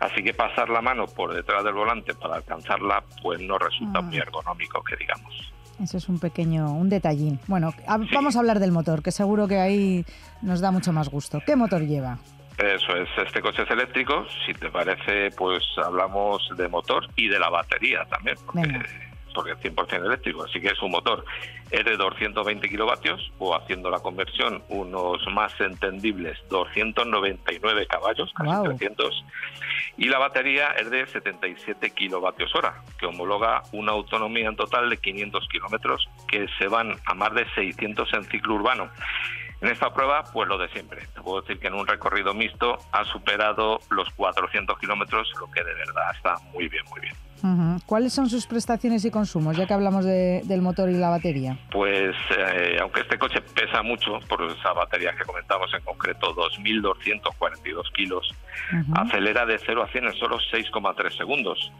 Así 0.00 0.22
que 0.22 0.34
pasar 0.34 0.68
la 0.68 0.80
mano 0.82 1.06
por 1.06 1.34
detrás 1.34 1.64
del 1.64 1.74
volante 1.74 2.14
para 2.14 2.36
alcanzarla, 2.36 3.02
pues 3.22 3.40
no 3.40 3.58
resulta 3.58 3.98
Ah. 4.00 4.02
muy 4.02 4.16
ergonómico, 4.18 4.82
que 4.82 4.96
digamos. 4.96 5.52
Eso 5.82 5.96
es 5.98 6.08
un 6.08 6.20
pequeño, 6.20 6.72
un 6.72 6.88
detallín. 6.88 7.40
Bueno, 7.48 7.72
a- 7.86 7.98
vamos 8.12 8.36
a 8.36 8.38
hablar 8.38 8.60
del 8.60 8.70
motor, 8.72 9.02
que 9.02 9.10
seguro 9.10 9.48
que 9.48 9.58
ahí 9.58 10.04
nos 10.42 10.60
da 10.60 10.70
mucho 10.70 10.92
más 10.92 11.08
gusto. 11.08 11.40
¿Qué 11.44 11.56
motor 11.56 11.82
lleva? 11.82 12.18
Eso 12.58 12.94
es, 12.96 13.08
este 13.26 13.40
coche 13.40 13.62
es 13.62 13.70
eléctrico. 13.70 14.24
Si 14.46 14.54
te 14.54 14.70
parece, 14.70 15.30
pues 15.36 15.64
hablamos 15.84 16.48
de 16.56 16.68
motor 16.68 17.08
y 17.16 17.26
de 17.28 17.38
la 17.40 17.50
batería 17.50 18.04
también, 18.08 18.36
porque, 18.46 18.60
Venga. 18.60 18.84
Porque 19.34 19.52
es 19.52 19.58
100% 19.58 20.06
eléctrico. 20.06 20.44
Así 20.44 20.60
que 20.60 20.68
es 20.68 20.80
un 20.80 20.92
motor 20.92 21.24
es 21.70 21.84
de 21.84 21.96
220 21.96 22.68
kilovatios 22.68 23.32
o 23.38 23.54
haciendo 23.54 23.90
la 23.90 23.98
conversión 23.98 24.62
unos 24.68 25.26
más 25.32 25.60
entendibles 25.60 26.38
299 26.48 27.86
caballos, 27.86 28.32
casi 28.34 28.48
Guau. 28.48 28.64
300. 28.64 29.24
Y 29.96 30.08
la 30.08 30.18
batería 30.18 30.68
es 30.78 30.90
de 30.90 31.06
77 31.06 31.90
kilovatios 31.90 32.54
hora, 32.54 32.82
que 32.98 33.06
homologa 33.06 33.62
una 33.72 33.92
autonomía 33.92 34.48
en 34.48 34.56
total 34.56 34.90
de 34.90 34.96
500 34.98 35.48
kilómetros, 35.48 36.08
que 36.28 36.46
se 36.58 36.68
van 36.68 36.96
a 37.06 37.14
más 37.14 37.34
de 37.34 37.46
600 37.54 38.12
en 38.14 38.24
ciclo 38.24 38.54
urbano. 38.54 38.90
En 39.60 39.68
esta 39.68 39.92
prueba, 39.94 40.24
pues 40.32 40.48
lo 40.48 40.58
de 40.58 40.68
siempre. 40.68 41.06
Te 41.14 41.22
puedo 41.22 41.40
decir 41.40 41.58
que 41.58 41.68
en 41.68 41.74
un 41.74 41.86
recorrido 41.86 42.34
mixto 42.34 42.78
ha 42.92 43.04
superado 43.04 43.80
los 43.90 44.10
400 44.10 44.78
kilómetros, 44.78 45.32
lo 45.40 45.50
que 45.50 45.62
de 45.62 45.74
verdad 45.74 46.14
está 46.14 46.36
muy 46.52 46.68
bien, 46.68 46.84
muy 46.90 47.00
bien. 47.00 47.14
¿Cuáles 47.86 48.12
son 48.14 48.30
sus 48.30 48.46
prestaciones 48.46 49.04
y 49.04 49.10
consumos, 49.10 49.56
ya 49.56 49.66
que 49.66 49.74
hablamos 49.74 50.04
de- 50.04 50.40
del 50.44 50.62
motor 50.62 50.88
y 50.88 50.94
la 50.94 51.10
batería? 51.10 51.58
Pues 51.70 52.14
eh, 52.38 52.78
aunque 52.80 53.00
este 53.02 53.18
coche 53.18 53.40
pesa 53.54 53.82
mucho, 53.82 54.18
por 54.28 54.42
esa 54.50 54.72
batería 54.72 55.12
que 55.14 55.24
comentamos 55.24 55.70
en 55.74 55.82
concreto, 55.84 56.34
2.242 56.34 57.90
kilos, 57.92 58.32
Ujú. 58.72 58.92
acelera 58.96 59.44
de 59.44 59.58
0 59.58 59.82
a 59.82 59.88
100 59.88 60.06
en 60.06 60.14
solo 60.14 60.38
6,3 60.50 61.16
segundos. 61.16 61.70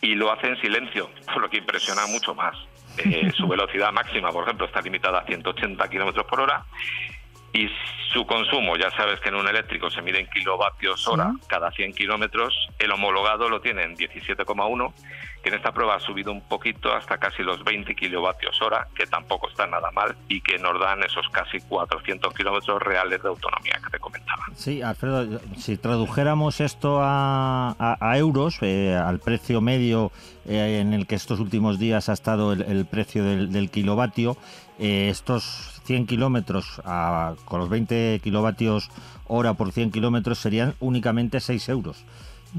Y 0.00 0.14
lo 0.14 0.32
hace 0.32 0.48
en 0.48 0.60
silencio, 0.60 1.10
por 1.32 1.42
lo 1.42 1.50
que 1.50 1.58
impresiona 1.58 2.06
mucho 2.06 2.34
más. 2.34 2.54
Eh, 2.98 3.30
su 3.36 3.48
velocidad 3.48 3.90
máxima, 3.92 4.30
por 4.30 4.44
ejemplo, 4.44 4.66
está 4.66 4.80
limitada 4.82 5.20
a 5.20 5.24
180 5.26 5.88
kilómetros 5.88 6.26
por 6.26 6.40
hora. 6.40 6.64
Y 7.54 7.68
su 8.12 8.24
consumo, 8.26 8.76
ya 8.76 8.90
sabes 8.92 9.20
que 9.20 9.28
en 9.28 9.34
un 9.34 9.46
eléctrico 9.46 9.90
se 9.90 10.00
mide 10.02 10.20
en 10.20 10.26
kilovatios 10.28 11.06
hora 11.08 11.32
cada 11.48 11.70
100 11.70 11.92
kilómetros. 11.94 12.54
El 12.78 12.92
homologado 12.92 13.48
lo 13.50 13.60
tiene 13.60 13.82
en 13.84 13.94
17,1, 13.96 14.92
que 15.42 15.48
en 15.50 15.56
esta 15.56 15.72
prueba 15.72 15.96
ha 15.96 16.00
subido 16.00 16.32
un 16.32 16.40
poquito 16.48 16.92
hasta 16.94 17.18
casi 17.18 17.42
los 17.42 17.62
20 17.64 17.94
kilovatios 17.94 18.60
hora, 18.62 18.88
que 18.94 19.06
tampoco 19.06 19.48
está 19.50 19.66
nada 19.66 19.90
mal 19.90 20.16
y 20.28 20.40
que 20.40 20.56
nos 20.58 20.78
dan 20.80 21.02
esos 21.02 21.26
casi 21.30 21.58
400 21.60 22.32
kilómetros 22.32 22.80
reales 22.82 23.22
de 23.22 23.28
autonomía 23.28 23.78
que 23.84 23.90
te 23.90 23.98
comentaba. 23.98 24.44
Sí, 24.54 24.80
Alfredo, 24.80 25.40
si 25.58 25.76
tradujéramos 25.76 26.60
esto 26.60 27.00
a, 27.02 27.70
a- 27.78 27.96
a 28.00 28.18
euros, 28.18 28.58
eh, 28.62 28.94
al 28.94 29.18
precio 29.20 29.60
medio 29.60 30.10
eh, 30.46 30.78
en 30.80 30.92
el 30.94 31.06
que 31.06 31.16
estos 31.16 31.38
últimos 31.40 31.78
días 31.78 32.08
ha 32.08 32.12
estado 32.14 32.52
el, 32.54 32.62
el 32.62 32.86
precio 32.86 33.24
del, 33.24 33.52
del 33.52 33.70
kilovatio, 33.70 34.36
eh, 34.78 35.08
estos 35.10 35.71
100 35.84 36.06
kilómetros 36.06 36.80
con 37.44 37.60
los 37.60 37.68
20 37.68 38.20
kilovatios 38.22 38.90
hora 39.26 39.54
por 39.54 39.72
100 39.72 39.90
kilómetros 39.90 40.38
serían 40.38 40.74
únicamente 40.80 41.40
6 41.40 41.68
euros. 41.68 42.04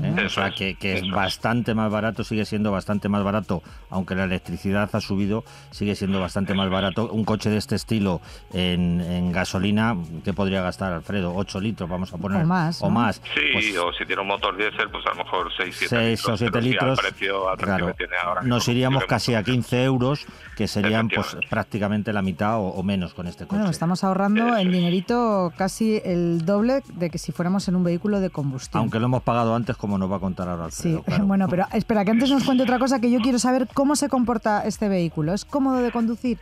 ¿Eh? 0.01 0.25
O 0.25 0.29
sea, 0.29 0.51
que, 0.51 0.75
que 0.75 0.93
es 0.97 1.09
bastante 1.09 1.73
más 1.75 1.91
barato, 1.91 2.23
sigue 2.23 2.45
siendo 2.45 2.71
bastante 2.71 3.09
más 3.09 3.23
barato, 3.23 3.61
aunque 3.89 4.15
la 4.15 4.23
electricidad 4.25 4.89
ha 4.93 5.01
subido, 5.01 5.43
sigue 5.71 5.95
siendo 5.95 6.19
bastante 6.19 6.53
más 6.53 6.69
barato. 6.69 7.09
Un 7.11 7.25
coche 7.25 7.49
de 7.49 7.57
este 7.57 7.75
estilo 7.75 8.21
en, 8.53 9.01
en 9.01 9.31
gasolina, 9.31 9.95
¿qué 10.23 10.33
podría 10.33 10.61
gastar, 10.61 10.93
Alfredo? 10.93 11.33
8 11.35 11.59
litros, 11.59 11.89
vamos 11.89 12.13
a 12.13 12.17
poner. 12.17 12.43
O 12.43 12.45
más, 12.47 12.81
O 12.81 12.85
¿no? 12.87 12.91
más. 12.91 13.21
Sí, 13.35 13.41
Pues, 13.53 13.77
o 13.77 13.91
si 13.93 14.05
tiene 14.05 14.21
un 14.21 14.27
motor 14.27 14.55
diésel, 14.57 14.89
pues 14.89 15.05
a 15.05 15.09
lo 15.15 15.23
mejor 15.23 15.49
6, 15.55 15.75
7 15.77 15.95
6 15.95 16.09
litros. 16.19 16.29
o 16.33 16.37
7 16.37 16.51
pero 16.51 16.63
sí, 16.63 16.69
litros, 16.69 16.99
precio, 16.99 17.43
precio 17.55 17.57
claro, 17.65 17.87
que 17.87 17.93
tiene 17.93 18.13
ahora. 18.23 18.41
nos 18.43 18.67
iríamos 18.67 19.05
casi 19.05 19.33
a 19.35 19.43
15 19.43 19.83
euros, 19.83 20.25
que 20.55 20.67
serían 20.67 21.07
pues 21.09 21.35
prácticamente 21.49 22.13
la 22.13 22.21
mitad 22.21 22.57
o, 22.57 22.67
o 22.67 22.83
menos 22.83 23.13
con 23.13 23.27
este 23.27 23.45
coche. 23.45 23.57
Bueno, 23.57 23.71
estamos 23.71 24.03
ahorrando 24.03 24.55
es. 24.55 24.71
dinerito 24.71 25.53
casi 25.57 26.01
el 26.03 26.45
doble 26.45 26.81
de 26.93 27.09
que 27.09 27.17
si 27.17 27.31
fuéramos 27.31 27.67
en 27.67 27.75
un 27.75 27.83
vehículo 27.83 28.19
de 28.19 28.29
combustión. 28.29 28.79
Aunque 28.81 28.99
lo 28.99 29.05
hemos 29.05 29.23
pagado 29.23 29.55
antes, 29.55 29.77
como 29.83 29.97
nos 29.97 30.09
va 30.09 30.15
a 30.15 30.19
contar 30.21 30.47
ahora 30.47 30.71
Sí, 30.71 30.87
Alfredo. 30.95 31.03
claro. 31.03 31.25
bueno, 31.27 31.47
pero 31.49 31.65
espera, 31.73 32.05
que 32.05 32.11
antes 32.11 32.29
nos 32.29 32.45
cuente 32.45 32.63
otra 32.63 32.79
cosa 32.79 33.01
que 33.01 33.11
yo 33.11 33.19
quiero 33.19 33.37
saber 33.37 33.67
cómo 33.73 33.97
se 33.97 34.07
comporta 34.07 34.61
este 34.65 34.87
vehículo. 34.87 35.33
¿Es 35.33 35.43
cómodo 35.43 35.79
de 35.79 35.91
conducir? 35.91 36.39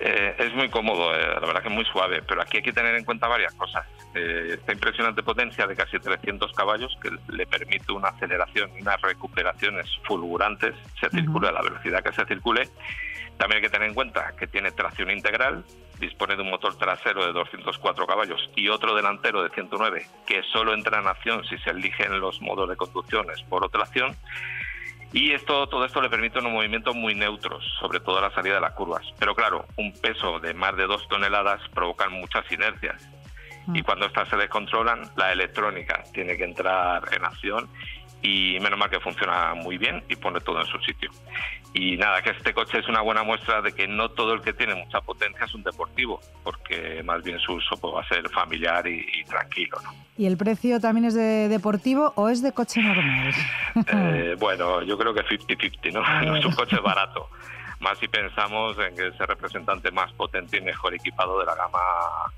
Eh, 0.00 0.34
es 0.38 0.54
muy 0.54 0.68
cómodo, 0.68 1.14
eh, 1.14 1.26
la 1.40 1.46
verdad 1.46 1.62
que 1.62 1.68
es 1.68 1.74
muy 1.74 1.84
suave, 1.84 2.22
pero 2.26 2.42
aquí 2.42 2.58
hay 2.58 2.62
que 2.62 2.72
tener 2.72 2.94
en 2.94 3.04
cuenta 3.04 3.28
varias 3.28 3.54
cosas. 3.54 3.86
Eh, 4.14 4.50
esta 4.54 4.72
impresionante 4.72 5.22
potencia 5.22 5.66
de 5.66 5.76
casi 5.76 5.98
300 5.98 6.52
caballos 6.52 6.96
que 7.00 7.10
le 7.28 7.46
permite 7.46 7.92
una 7.92 8.08
aceleración 8.08 8.70
y 8.76 8.82
unas 8.82 9.00
recuperaciones 9.00 9.86
fulgurantes, 10.04 10.74
se 11.00 11.08
circule 11.10 11.48
a 11.48 11.52
la 11.52 11.62
velocidad 11.62 12.02
que 12.02 12.12
se 12.12 12.24
circule. 12.26 12.68
También 13.36 13.58
hay 13.58 13.62
que 13.62 13.70
tener 13.70 13.88
en 13.88 13.94
cuenta 13.94 14.32
que 14.36 14.46
tiene 14.46 14.70
tracción 14.70 15.10
integral, 15.10 15.64
dispone 15.98 16.36
de 16.36 16.42
un 16.42 16.50
motor 16.50 16.76
trasero 16.76 17.26
de 17.26 17.32
204 17.32 18.06
caballos 18.06 18.50
y 18.56 18.68
otro 18.68 18.94
delantero 18.94 19.42
de 19.42 19.50
109 19.50 20.06
que 20.26 20.42
solo 20.52 20.74
entra 20.74 21.00
en 21.00 21.06
acción 21.06 21.44
si 21.44 21.56
se 21.58 21.70
eligen 21.70 22.20
los 22.20 22.40
modos 22.40 22.68
de 22.68 22.76
conducción 22.76 23.26
por 23.48 23.68
tracción. 23.70 24.16
Y 25.14 25.30
esto, 25.30 25.68
todo 25.68 25.84
esto 25.84 26.02
le 26.02 26.10
permite 26.10 26.40
unos 26.40 26.50
movimientos 26.50 26.92
muy 26.96 27.14
neutros, 27.14 27.64
sobre 27.78 28.00
todo 28.00 28.18
a 28.18 28.22
la 28.22 28.34
salida 28.34 28.56
de 28.56 28.60
las 28.60 28.72
curvas. 28.72 29.06
Pero 29.16 29.32
claro, 29.36 29.64
un 29.76 29.92
peso 29.92 30.40
de 30.40 30.54
más 30.54 30.76
de 30.76 30.88
dos 30.88 31.06
toneladas 31.06 31.60
provocan 31.72 32.12
muchas 32.12 32.44
inercias. 32.50 33.00
Y 33.72 33.82
cuando 33.82 34.06
estas 34.06 34.28
se 34.28 34.36
descontrolan, 34.36 35.08
la 35.16 35.32
electrónica 35.32 36.02
tiene 36.12 36.36
que 36.36 36.42
entrar 36.42 37.02
en 37.14 37.24
acción 37.24 37.70
y 38.24 38.58
menos 38.58 38.78
mal 38.78 38.88
que 38.88 38.98
funciona 39.00 39.54
muy 39.54 39.76
bien 39.76 40.02
y 40.08 40.16
pone 40.16 40.40
todo 40.40 40.60
en 40.60 40.66
su 40.66 40.78
sitio. 40.80 41.10
Y 41.74 41.96
nada, 41.96 42.22
que 42.22 42.30
este 42.30 42.54
coche 42.54 42.78
es 42.78 42.88
una 42.88 43.02
buena 43.02 43.22
muestra 43.22 43.60
de 43.60 43.72
que 43.72 43.86
no 43.86 44.08
todo 44.08 44.32
el 44.32 44.40
que 44.40 44.52
tiene 44.52 44.74
mucha 44.74 45.00
potencia 45.02 45.44
es 45.44 45.54
un 45.54 45.62
deportivo, 45.62 46.20
porque 46.42 47.02
más 47.04 47.22
bien 47.22 47.38
su 47.38 47.52
uso 47.52 47.76
pues, 47.76 47.94
va 47.94 48.00
a 48.00 48.08
ser 48.08 48.28
familiar 48.30 48.86
y, 48.86 49.04
y 49.12 49.24
tranquilo. 49.24 49.76
¿no? 49.84 49.92
¿Y 50.16 50.26
el 50.26 50.36
precio 50.36 50.80
también 50.80 51.04
es 51.04 51.14
de 51.14 51.48
deportivo 51.48 52.12
o 52.16 52.28
es 52.28 52.42
de 52.42 52.52
coche 52.52 52.82
normal? 52.82 53.34
Eh, 53.92 54.36
bueno, 54.38 54.82
yo 54.82 54.96
creo 54.96 55.12
que 55.12 55.22
50-50, 55.24 55.92
¿no? 55.92 56.04
A 56.04 56.22
No 56.22 56.36
es 56.38 56.44
un 56.44 56.52
coche 56.52 56.78
barato. 56.78 57.28
Más 57.84 57.98
si 57.98 58.08
pensamos 58.08 58.78
en 58.78 58.96
que 58.96 59.08
es 59.08 59.20
el 59.20 59.26
representante 59.26 59.90
más 59.90 60.10
potente 60.14 60.56
y 60.56 60.62
mejor 60.62 60.94
equipado 60.94 61.38
de 61.38 61.44
la 61.44 61.54
gama 61.54 61.78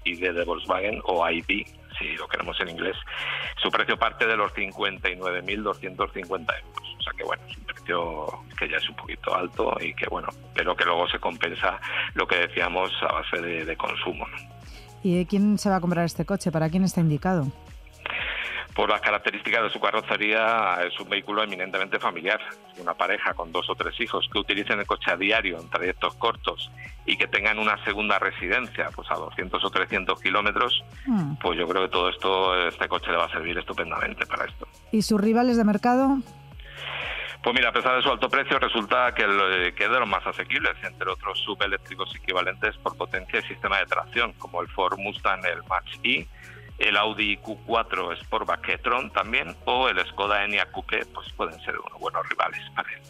ID 0.04 0.32
de 0.32 0.44
Volkswagen 0.44 1.00
o 1.04 1.24
ID, 1.30 1.64
si 1.96 2.16
lo 2.16 2.26
queremos 2.26 2.60
en 2.60 2.70
inglés. 2.70 2.96
Su 3.62 3.70
precio 3.70 3.96
parte 3.96 4.26
de 4.26 4.36
los 4.36 4.52
59.250 4.54 6.24
euros. 6.26 6.96
O 6.98 7.02
sea 7.02 7.12
que 7.16 7.22
bueno, 7.22 7.44
es 7.48 7.56
un 7.58 7.64
precio 7.64 8.26
que 8.58 8.68
ya 8.68 8.78
es 8.78 8.88
un 8.88 8.96
poquito 8.96 9.36
alto 9.36 9.76
y 9.80 9.94
que 9.94 10.08
bueno, 10.08 10.30
pero 10.52 10.74
que 10.74 10.84
luego 10.84 11.06
se 11.06 11.20
compensa 11.20 11.78
lo 12.14 12.26
que 12.26 12.38
decíamos 12.38 12.90
a 13.02 13.12
base 13.12 13.40
de, 13.40 13.76
consumo. 13.76 14.26
¿no? 14.26 14.36
¿Y 15.04 15.26
quién 15.26 15.58
se 15.58 15.70
va 15.70 15.76
a 15.76 15.80
comprar 15.80 16.06
este 16.06 16.24
coche? 16.24 16.50
¿Para 16.50 16.68
quién 16.70 16.82
está 16.82 17.00
indicado? 17.00 17.46
Por 18.76 18.90
las 18.90 19.00
características 19.00 19.62
de 19.62 19.70
su 19.70 19.80
carrocería, 19.80 20.78
es 20.86 21.00
un 21.00 21.08
vehículo 21.08 21.42
eminentemente 21.42 21.98
familiar. 21.98 22.38
Una 22.78 22.92
pareja 22.92 23.32
con 23.32 23.50
dos 23.50 23.70
o 23.70 23.74
tres 23.74 23.98
hijos 24.00 24.28
que 24.30 24.38
utilicen 24.38 24.78
el 24.78 24.86
coche 24.86 25.10
a 25.10 25.16
diario 25.16 25.58
en 25.58 25.70
trayectos 25.70 26.14
cortos 26.16 26.70
y 27.06 27.16
que 27.16 27.26
tengan 27.26 27.58
una 27.58 27.82
segunda 27.84 28.18
residencia 28.18 28.90
pues 28.94 29.10
a 29.10 29.14
200 29.14 29.64
o 29.64 29.70
300 29.70 30.20
kilómetros, 30.20 30.84
Hmm. 31.06 31.36
pues 31.40 31.58
yo 31.58 31.66
creo 31.66 31.84
que 31.84 31.88
todo 31.88 32.10
esto, 32.10 32.68
este 32.68 32.86
coche 32.86 33.10
le 33.10 33.16
va 33.16 33.24
a 33.24 33.30
servir 33.30 33.56
estupendamente 33.56 34.26
para 34.26 34.44
esto. 34.44 34.68
¿Y 34.92 35.00
sus 35.00 35.20
rivales 35.22 35.56
de 35.56 35.64
mercado? 35.64 36.18
Pues 37.42 37.54
mira, 37.54 37.70
a 37.70 37.72
pesar 37.72 37.96
de 37.96 38.02
su 38.02 38.10
alto 38.10 38.28
precio, 38.28 38.58
resulta 38.58 39.14
que, 39.14 39.22
el- 39.22 39.72
que 39.74 39.84
es 39.84 39.90
de 39.90 40.00
los 40.00 40.08
más 40.08 40.26
asequibles, 40.26 40.72
entre 40.82 41.08
otros 41.10 41.38
subeléctricos 41.46 42.14
equivalentes 42.16 42.76
por 42.78 42.94
potencia 42.98 43.38
y 43.38 43.42
sistema 43.44 43.78
de 43.78 43.86
tracción, 43.86 44.32
como 44.34 44.60
el 44.60 44.68
Ford 44.68 44.98
Mustang, 44.98 45.44
el 45.46 45.62
Mach-E, 45.62 46.26
el 46.78 46.96
Audi 46.96 47.38
Q4 47.38 48.18
Sportback 48.20 48.68
e-tron 48.68 49.10
también, 49.10 49.54
o 49.64 49.88
el 49.88 50.04
Skoda 50.06 50.44
Enyaq 50.44 50.70
Coupe, 50.72 51.04
pues 51.06 51.30
pueden 51.32 51.58
ser 51.60 51.78
unos 51.78 52.00
buenos 52.00 52.28
rivales 52.28 52.60
para 52.74 52.92
él. 52.92 53.00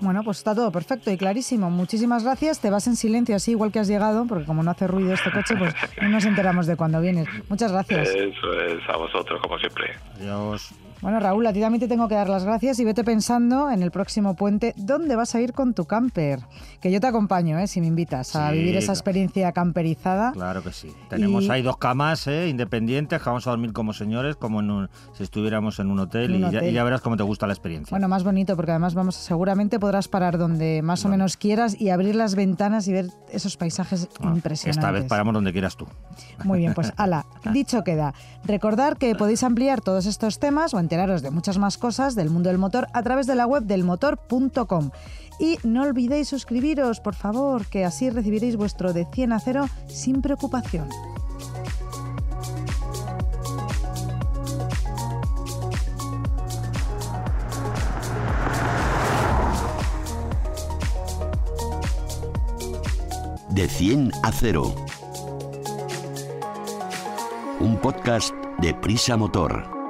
Bueno, 0.00 0.22
pues 0.24 0.38
está 0.38 0.54
todo 0.54 0.72
perfecto 0.72 1.12
y 1.12 1.16
clarísimo. 1.16 1.70
Muchísimas 1.70 2.24
gracias. 2.24 2.60
Te 2.60 2.70
vas 2.70 2.88
en 2.88 2.96
silencio 2.96 3.36
así, 3.36 3.52
igual 3.52 3.70
que 3.70 3.78
has 3.78 3.86
llegado, 3.86 4.26
porque 4.26 4.44
como 4.44 4.64
no 4.64 4.72
hace 4.72 4.88
ruido 4.88 5.14
este 5.14 5.30
coche, 5.30 5.54
pues 5.56 5.74
no 6.00 6.08
nos 6.08 6.24
enteramos 6.24 6.66
de 6.66 6.76
cuando 6.76 7.00
vienes. 7.00 7.28
Muchas 7.48 7.70
gracias. 7.70 8.08
Eso 8.08 8.52
es 8.60 8.88
a 8.88 8.96
vosotros, 8.96 9.40
como 9.40 9.58
siempre. 9.58 9.94
Adiós. 10.16 10.74
Bueno, 11.02 11.18
Raúl, 11.18 11.44
a 11.48 11.52
ti 11.52 11.60
también 11.60 11.80
te 11.80 11.88
tengo 11.88 12.06
que 12.06 12.14
dar 12.14 12.28
las 12.28 12.44
gracias 12.44 12.78
y 12.78 12.84
vete 12.84 13.02
pensando 13.02 13.68
en 13.72 13.82
el 13.82 13.90
próximo 13.90 14.36
puente 14.36 14.72
dónde 14.76 15.16
vas 15.16 15.34
a 15.34 15.40
ir 15.40 15.52
con 15.52 15.74
tu 15.74 15.84
camper. 15.84 16.38
Que 16.80 16.92
yo 16.92 17.00
te 17.00 17.08
acompaño, 17.08 17.58
¿eh? 17.58 17.66
si 17.66 17.80
me 17.80 17.88
invitas 17.88 18.36
a 18.36 18.50
Sí, 18.52 18.58
vivir 18.58 18.76
esa 18.76 18.92
experiencia 18.92 19.50
camperizada. 19.50 20.30
Claro 20.30 20.62
que 20.62 20.70
sí. 20.72 20.92
Tenemos 21.10 21.42
Y- 21.44 21.50
ahí 21.50 21.62
dos 21.62 21.76
camas 21.76 22.28
¿eh? 22.28 22.46
independientes 22.48 23.20
que 23.20 23.28
vamos 23.28 23.44
a 23.48 23.50
dormir 23.50 23.72
como 23.72 23.92
señores, 23.92 24.36
como 24.36 24.60
en 24.60 24.70
un- 24.70 24.90
si 25.16 25.24
estuviéramos 25.24 25.80
en 25.80 25.90
un 25.90 25.98
hotel, 25.98 26.34
En 26.34 26.36
y, 26.36 26.40
ya, 26.42 26.48
hotel. 26.58 26.70
y 26.70 26.72
ya 26.72 26.84
verás 26.84 27.00
cómo 27.00 27.16
te 27.16 27.24
gusta 27.24 27.48
la 27.48 27.52
experiencia. 27.52 27.90
Bueno, 27.90 28.06
más 28.06 28.22
bonito, 28.22 28.54
porque 28.54 28.70
además 28.70 28.94
vamos, 28.94 29.16
seguramente 29.16 29.80
podrás 29.80 30.06
parar 30.06 30.38
donde 30.38 30.82
más 30.82 31.04
o 31.04 31.08
menos 31.08 31.36
quieras 31.36 31.80
y 31.80 31.90
abrir 31.90 32.14
las 32.14 32.36
ventanas 32.36 32.86
y 32.86 32.92
ver 32.92 33.06
esos 33.32 33.56
paisajes 33.56 34.08
Ah, 34.20 34.30
impresionantes. 34.32 34.76
Esta 34.78 34.92
vez 34.92 35.04
paramos 35.08 35.34
donde 35.34 35.50
quieras 35.50 35.76
tú. 35.76 35.88
Muy 36.44 36.60
bien, 36.60 36.74
pues 36.74 36.92
ala, 36.96 37.26
dicho 37.52 37.82
queda. 37.82 38.14
Recordar 38.44 38.98
que 38.98 39.16
podéis 39.16 39.42
ampliar 39.42 39.80
todos 39.80 40.06
estos 40.06 40.38
temas 40.38 40.72
o 40.74 40.78
enterar 40.78 40.91
enteraros 40.92 41.22
de 41.22 41.30
muchas 41.30 41.56
más 41.56 41.78
cosas 41.78 42.14
del 42.14 42.28
mundo 42.28 42.50
del 42.50 42.58
motor 42.58 42.86
a 42.92 43.02
través 43.02 43.26
de 43.26 43.34
la 43.34 43.46
web 43.46 43.62
del 43.62 43.82
motor.com. 43.82 44.90
Y 45.38 45.56
no 45.64 45.84
olvidéis 45.84 46.28
suscribiros, 46.28 47.00
por 47.00 47.14
favor, 47.14 47.64
que 47.64 47.86
así 47.86 48.10
recibiréis 48.10 48.56
vuestro 48.56 48.92
de 48.92 49.06
100 49.10 49.32
a 49.32 49.40
0 49.40 49.68
sin 49.88 50.20
preocupación. 50.20 50.90
De 63.48 63.66
100 63.66 64.12
a 64.22 64.30
0. 64.30 64.74
Un 67.60 67.78
podcast 67.78 68.34
de 68.58 68.74
Prisa 68.74 69.16
Motor. 69.16 69.81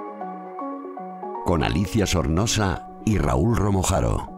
Con 1.44 1.64
Alicia 1.64 2.06
Sornosa 2.06 2.86
y 3.04 3.18
Raúl 3.18 3.56
Romojaro. 3.56 4.31